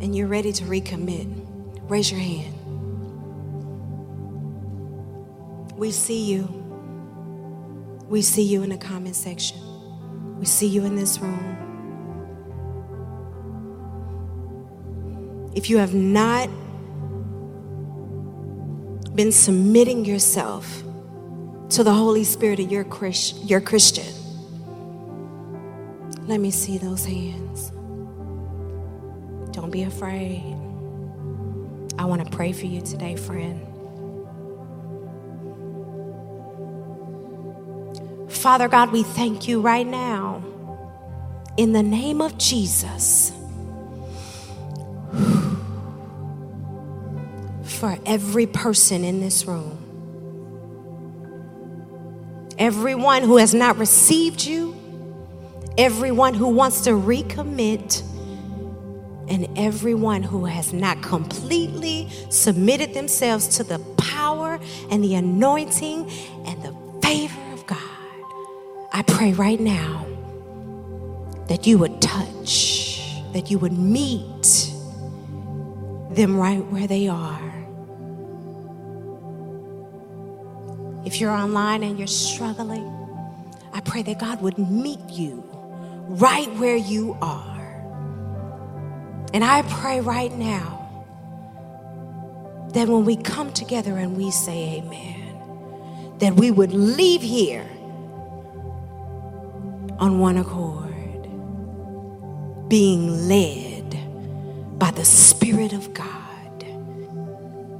and 0.02 0.15
you're 0.15 0.28
ready 0.28 0.52
to 0.54 0.63
recommit, 0.65 1.28
raise 1.89 2.12
your 2.12 2.19
hand. 2.19 2.54
We 5.76 5.91
see 5.91 6.24
you. 6.24 6.43
We 8.08 8.21
see 8.21 8.44
you 8.44 8.63
in 8.63 8.69
the 8.69 8.77
comment 8.77 9.15
section. 9.15 9.58
We 10.38 10.46
see 10.46 10.67
you 10.67 10.86
in 10.86 10.96
this 10.96 11.19
room. 11.19 11.54
If 15.56 15.69
you 15.69 15.77
have 15.77 15.94
not 15.94 16.50
been 19.15 19.31
submitting 19.31 20.06
yourself 20.06 20.83
to 21.69 21.83
the 21.83 21.94
Holy 21.94 22.23
Spirit 22.23 22.60
of 22.60 22.71
your, 22.71 22.83
Christ, 22.83 23.44
your 23.46 23.62
Christian, 23.62 24.06
let 26.28 26.40
me 26.40 26.52
see 26.52 26.78
those 26.78 27.06
hands. 27.06 27.71
Don't 29.52 29.71
be 29.71 29.84
afraid. 29.84 30.44
I 31.98 32.06
want 32.06 32.26
to 32.26 32.30
pray 32.36 32.52
for 32.52 32.65
you 32.65 32.82
today, 32.82 33.15
friend. 33.15 33.62
Father 38.30 38.67
God, 38.67 38.92
we 38.92 39.04
thank 39.04 39.48
you 39.48 39.62
right 39.62 39.88
now 39.88 40.44
in 41.58 41.73
the 41.73 41.84
name 41.84 42.21
of 42.21 42.38
Jesus 42.38 43.32
for 47.63 47.98
every 48.06 48.46
person 48.46 49.04
in 49.04 49.19
this 49.19 49.46
room. 49.46 49.82
Everyone 52.58 53.23
who 53.23 53.38
has 53.38 53.54
not 53.54 53.78
received 53.78 54.46
you, 54.46 54.75
everyone 55.78 56.34
who 56.34 56.50
wants 56.50 56.82
to 56.82 56.92
recommit, 56.92 58.04
and 59.28 59.48
everyone 59.58 60.21
who 60.21 60.46
has 60.46 60.71
not 60.71 61.02
completely 61.02 62.08
submitted 62.30 62.94
themselves 62.94 63.48
to 63.58 63.63
the 63.63 63.80
power 63.98 64.60
and 64.92 65.04
the 65.04 65.15
anointing 65.15 66.10
and 66.46 66.62
the 66.62 66.76
favor 67.02 67.42
of 67.54 67.65
God. 67.65 67.80
I 68.94 69.04
pray 69.08 69.34
right 69.34 69.60
now 69.60 70.06
that 71.48 71.65
you 71.65 71.78
would 71.80 72.02
touch, 72.02 73.02
that 73.34 73.50
you 73.50 73.58
would 73.58 73.73
meet 73.73 74.71
them 76.12 76.38
right 76.38 76.63
where 76.67 76.88
they 76.88 77.08
are. 77.08 77.52
If 81.06 81.19
you're 81.19 81.32
online 81.32 81.84
and 81.84 81.98
you're 81.98 82.08
struggling, 82.08 82.92
I 83.73 83.80
pray 83.82 84.04
that 84.04 84.19
God 84.19 84.42
would 84.42 84.58
meet 84.58 85.02
you 85.10 85.44
right 86.08 86.51
where 86.56 86.75
you 86.75 87.17
are. 87.21 87.53
And 89.33 89.43
I 89.43 89.63
pray 89.63 89.99
right 90.01 90.31
now 90.31 90.73
that 92.73 92.87
when 92.87 93.06
we 93.06 93.15
come 93.15 93.51
together 93.51 93.97
and 93.97 94.15
we 94.15 94.31
say 94.31 94.77
amen, 94.77 96.17
that 96.19 96.35
we 96.35 96.51
would 96.51 96.73
leave 96.73 97.21
here 97.21 97.67
on 99.99 100.19
one 100.19 100.37
accord, 100.37 100.91
being 102.69 103.27
led 103.27 104.79
by 104.79 104.91
the 104.91 105.06
Spirit 105.06 105.73
of 105.73 105.93
God. 105.93 106.12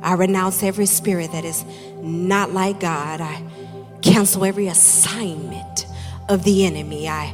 I 0.02 0.14
renounce 0.14 0.62
every 0.62 0.86
spirit 0.86 1.32
that 1.32 1.44
is 1.44 1.66
not 2.00 2.52
like 2.52 2.80
God. 2.80 3.22
I 3.22 3.42
cancel 4.04 4.46
every 4.46 4.68
assignment 4.68 5.88
of 6.30 6.44
the 6.44 6.64
enemy. 6.66 7.10
I 7.10 7.34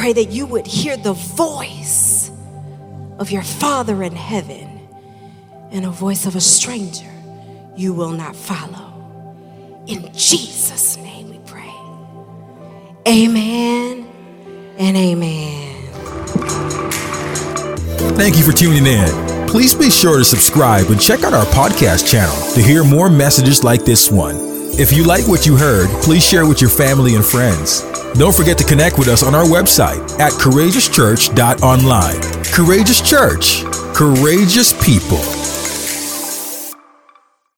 pray 0.00 0.14
that 0.14 0.30
you 0.30 0.46
would 0.46 0.66
hear 0.66 0.96
the 0.96 1.12
voice 1.12 2.30
of 3.18 3.30
your 3.30 3.42
Father 3.42 4.02
in 4.02 4.16
heaven 4.16 4.88
and 5.72 5.84
a 5.84 5.90
voice 5.90 6.24
of 6.24 6.34
a 6.34 6.40
stranger 6.40 7.12
you 7.76 7.92
will 7.92 8.12
not 8.12 8.34
follow. 8.34 9.84
In 9.86 10.10
Jesus' 10.14 10.96
name 10.96 11.28
we 11.28 11.38
pray. 11.44 11.74
Amen 13.06 14.08
and 14.78 14.96
amen. 14.96 15.76
Thank 18.16 18.38
you 18.38 18.42
for 18.42 18.52
tuning 18.52 18.86
in. 18.86 19.46
Please 19.46 19.74
be 19.74 19.90
sure 19.90 20.16
to 20.16 20.24
subscribe 20.24 20.86
and 20.86 20.98
check 20.98 21.24
out 21.24 21.34
our 21.34 21.44
podcast 21.44 22.10
channel 22.10 22.54
to 22.54 22.62
hear 22.62 22.84
more 22.84 23.10
messages 23.10 23.62
like 23.64 23.84
this 23.84 24.10
one. 24.10 24.36
If 24.80 24.94
you 24.94 25.04
like 25.04 25.28
what 25.28 25.44
you 25.44 25.58
heard, 25.58 25.90
please 26.02 26.24
share 26.24 26.46
with 26.46 26.62
your 26.62 26.70
family 26.70 27.16
and 27.16 27.24
friends. 27.24 27.84
Don't 28.14 28.34
forget 28.34 28.58
to 28.58 28.64
connect 28.64 28.98
with 28.98 29.08
us 29.08 29.22
on 29.22 29.34
our 29.34 29.44
website 29.44 30.00
at 30.18 30.32
courageouschurch.online. 30.32 32.20
Courageous 32.52 33.00
Church, 33.00 33.64
courageous 33.94 34.72
people. 34.84 35.20